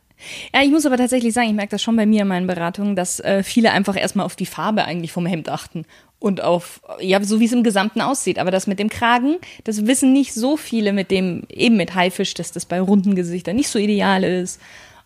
Ja, 0.53 0.63
ich 0.63 0.71
muss 0.71 0.85
aber 0.85 0.99
tatsächlich 0.99 1.33
sagen, 1.33 1.49
ich 1.49 1.55
merke 1.55 1.71
das 1.71 1.83
schon 1.83 1.97
bei 1.97 2.05
mir 2.05 2.23
in 2.23 2.29
meinen 2.29 2.47
Beratungen, 2.47 2.95
dass 2.95 3.21
äh, 3.21 3.43
viele 3.43 3.73
einfach 3.73 3.97
erstmal 3.97 4.27
auf 4.27 4.37
die 4.37 4.45
Farbe 4.45 4.85
eigentlich 4.85 5.13
vom 5.13 5.25
Hemd 5.25 5.49
achten 5.49 5.87
und 6.19 6.43
auf, 6.43 6.83
ja, 7.01 7.23
so 7.25 7.41
wie 7.41 7.47
es 7.47 7.53
im 7.53 7.63
Gesamten 7.63 8.03
aussieht. 8.03 8.39
Aber 8.39 8.51
das 8.51 8.67
mit 8.67 8.79
dem 8.79 8.91
Kragen, 8.91 9.39
das 9.65 9.87
wissen 9.87 10.13
nicht 10.13 10.35
so 10.35 10.57
viele 10.57 10.93
mit 10.93 11.11
dem, 11.11 11.45
eben 11.49 11.77
mit 11.77 11.95
Haifisch, 11.95 12.35
dass 12.35 12.53
das 12.53 12.67
bei 12.67 12.81
runden 12.81 13.15
Gesichtern 13.15 13.57
nicht 13.57 13.69
so 13.69 13.79
ideal 13.79 14.23
ist. 14.23 14.61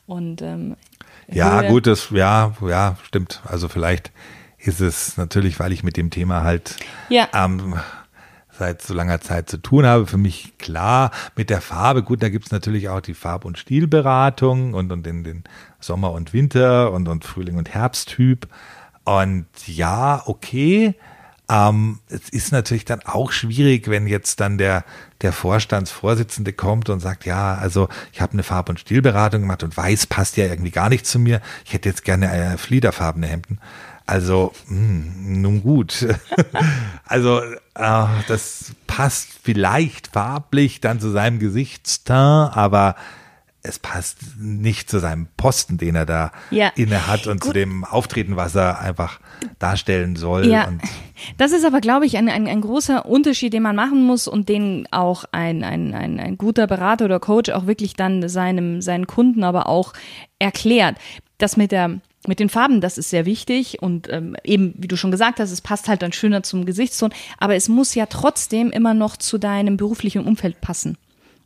Und 0.06 0.42
ähm, 0.42 0.76
ja, 1.28 1.60
Höhe. 1.62 1.68
gut, 1.68 1.86
das, 1.86 2.10
ja, 2.10 2.52
ja, 2.66 2.96
stimmt. 3.02 3.40
Also 3.44 3.68
vielleicht 3.68 4.12
ist 4.58 4.80
es 4.80 5.16
natürlich, 5.16 5.58
weil 5.60 5.72
ich 5.72 5.82
mit 5.82 5.96
dem 5.96 6.10
Thema 6.10 6.42
halt 6.42 6.76
ja. 7.08 7.28
ähm, 7.34 7.74
seit 8.50 8.82
so 8.82 8.94
langer 8.94 9.20
Zeit 9.20 9.48
zu 9.48 9.58
tun 9.58 9.86
habe, 9.86 10.06
für 10.06 10.16
mich 10.16 10.58
klar. 10.58 11.10
Mit 11.36 11.50
der 11.50 11.60
Farbe, 11.60 12.02
gut, 12.02 12.22
da 12.22 12.28
gibt's 12.28 12.50
natürlich 12.50 12.88
auch 12.88 13.00
die 13.00 13.14
Farb- 13.14 13.44
und 13.44 13.58
Stilberatung 13.58 14.74
und, 14.74 14.92
und 14.92 15.04
den, 15.04 15.24
den 15.24 15.44
Sommer 15.80 16.12
und 16.12 16.32
Winter 16.32 16.92
und, 16.92 17.08
und 17.08 17.24
Frühling 17.24 17.56
und 17.56 17.70
Herbsttyp. 17.70 18.48
Und 19.04 19.46
ja, 19.66 20.22
okay. 20.26 20.94
Ähm, 21.48 21.98
es 22.08 22.30
ist 22.30 22.52
natürlich 22.52 22.86
dann 22.86 23.02
auch 23.04 23.30
schwierig, 23.30 23.88
wenn 23.88 24.06
jetzt 24.06 24.40
dann 24.40 24.56
der, 24.56 24.84
der 25.20 25.32
Vorstandsvorsitzende 25.32 26.54
kommt 26.54 26.88
und 26.88 27.00
sagt, 27.00 27.26
ja, 27.26 27.54
also 27.54 27.88
ich 28.12 28.20
habe 28.20 28.32
eine 28.32 28.42
Farb- 28.42 28.70
und 28.70 28.80
Stilberatung 28.80 29.42
gemacht 29.42 29.62
und 29.62 29.76
weiß 29.76 30.06
passt 30.06 30.36
ja 30.38 30.46
irgendwie 30.46 30.70
gar 30.70 30.88
nicht 30.88 31.06
zu 31.06 31.18
mir. 31.18 31.42
Ich 31.64 31.74
hätte 31.74 31.88
jetzt 31.88 32.04
gerne 32.04 32.32
äh, 32.32 32.56
fliederfarbene 32.56 33.26
Hemden. 33.26 33.58
Also, 34.06 34.52
mh, 34.68 34.76
hm, 34.76 35.42
nun 35.42 35.62
gut. 35.62 36.06
also, 37.06 37.40
äh, 37.74 38.06
das 38.28 38.72
passt 38.86 39.28
vielleicht 39.42 40.08
farblich 40.08 40.80
dann 40.80 41.00
zu 41.00 41.10
seinem 41.10 41.38
Gesichtsteint, 41.38 42.56
aber 42.56 42.96
es 43.64 43.78
passt 43.78 44.18
nicht 44.38 44.90
zu 44.90 44.98
seinem 44.98 45.26
Posten, 45.38 45.78
den 45.78 45.96
er 45.96 46.04
da 46.04 46.32
ja. 46.50 46.70
inne 46.76 47.06
hat 47.06 47.26
und 47.26 47.40
Gut. 47.40 47.48
zu 47.48 47.52
dem 47.54 47.84
Auftreten, 47.84 48.36
was 48.36 48.54
er 48.54 48.78
einfach 48.78 49.20
darstellen 49.58 50.16
soll. 50.16 50.46
Ja. 50.46 50.68
das 51.38 51.52
ist 51.52 51.64
aber, 51.64 51.80
glaube 51.80 52.04
ich, 52.04 52.18
ein, 52.18 52.28
ein, 52.28 52.46
ein, 52.46 52.60
großer 52.60 53.06
Unterschied, 53.06 53.54
den 53.54 53.62
man 53.62 53.74
machen 53.74 54.04
muss 54.04 54.28
und 54.28 54.50
den 54.50 54.86
auch 54.90 55.24
ein, 55.32 55.64
ein, 55.64 55.94
ein, 55.94 56.20
ein 56.20 56.36
guter 56.36 56.66
Berater 56.66 57.06
oder 57.06 57.18
Coach 57.18 57.50
auch 57.50 57.66
wirklich 57.66 57.94
dann 57.94 58.28
seinem, 58.28 58.82
seinen 58.82 59.06
Kunden 59.06 59.42
aber 59.42 59.66
auch 59.66 59.94
erklärt. 60.38 60.96
Das 61.38 61.56
mit 61.56 61.72
der 61.72 62.00
mit 62.26 62.40
den 62.40 62.48
Farben, 62.48 62.80
das 62.80 62.96
ist 62.96 63.10
sehr 63.10 63.26
wichtig 63.26 63.82
und 63.82 64.10
ähm, 64.10 64.34
eben, 64.44 64.74
wie 64.78 64.88
du 64.88 64.96
schon 64.96 65.10
gesagt 65.10 65.40
hast, 65.40 65.50
es 65.50 65.60
passt 65.60 65.88
halt 65.88 66.00
dann 66.00 66.12
schöner 66.12 66.42
zum 66.42 66.64
Gesichtston, 66.64 67.12
aber 67.36 67.54
es 67.54 67.68
muss 67.68 67.94
ja 67.94 68.06
trotzdem 68.06 68.70
immer 68.70 68.94
noch 68.94 69.18
zu 69.18 69.36
deinem 69.36 69.76
beruflichen 69.76 70.24
Umfeld 70.24 70.62
passen. 70.62 70.96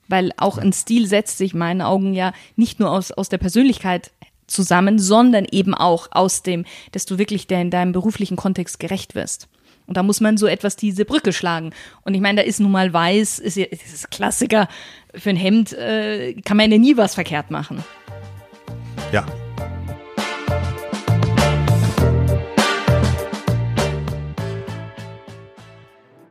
Weil 0.09 0.33
auch 0.37 0.59
ein 0.59 0.73
Stil 0.73 1.07
setzt 1.07 1.39
sich 1.39 1.53
in 1.53 1.59
meinen 1.59 1.83
Augen 1.83 2.15
ja 2.15 2.33
nicht 2.57 2.81
nur 2.81 2.91
aus, 2.91 3.13
aus 3.13 3.29
der 3.29 3.39
Persönlichkeit 3.39 4.11
zusammen, 4.47 4.99
sondern 4.99 5.47
eben 5.51 5.75
auch 5.75 6.09
aus 6.11 6.43
dem, 6.43 6.65
dass 6.93 7.07
du 7.07 7.19
wirklich 7.19 7.47
der 7.47 7.61
in 7.61 7.71
deinem 7.71 7.93
beruflichen 7.93 8.37
Kontext 8.37 8.81
gerecht 8.81 9.15
wirst. 9.15 9.49
Und 9.87 9.97
da 9.97 10.03
muss 10.03 10.21
man 10.21 10.37
so 10.37 10.47
etwas 10.47 10.77
diese 10.77 11.05
Brücke 11.05 11.33
schlagen. 11.33 11.73
Und 12.03 12.15
ich 12.15 12.21
meine, 12.21 12.43
da 12.43 12.47
ist 12.47 12.61
nun 12.61 12.71
mal 12.71 12.93
weiß, 12.93 13.39
ist, 13.39 13.57
ist 13.57 14.11
Klassiker. 14.11 14.69
Für 15.15 15.31
ein 15.31 15.37
Hemd 15.37 15.73
äh, 15.73 16.35
kann 16.43 16.59
man 16.59 16.71
ja 16.71 16.79
nie 16.79 16.97
was 16.97 17.15
verkehrt 17.15 17.51
machen. 17.51 17.83
Ja, 19.13 19.25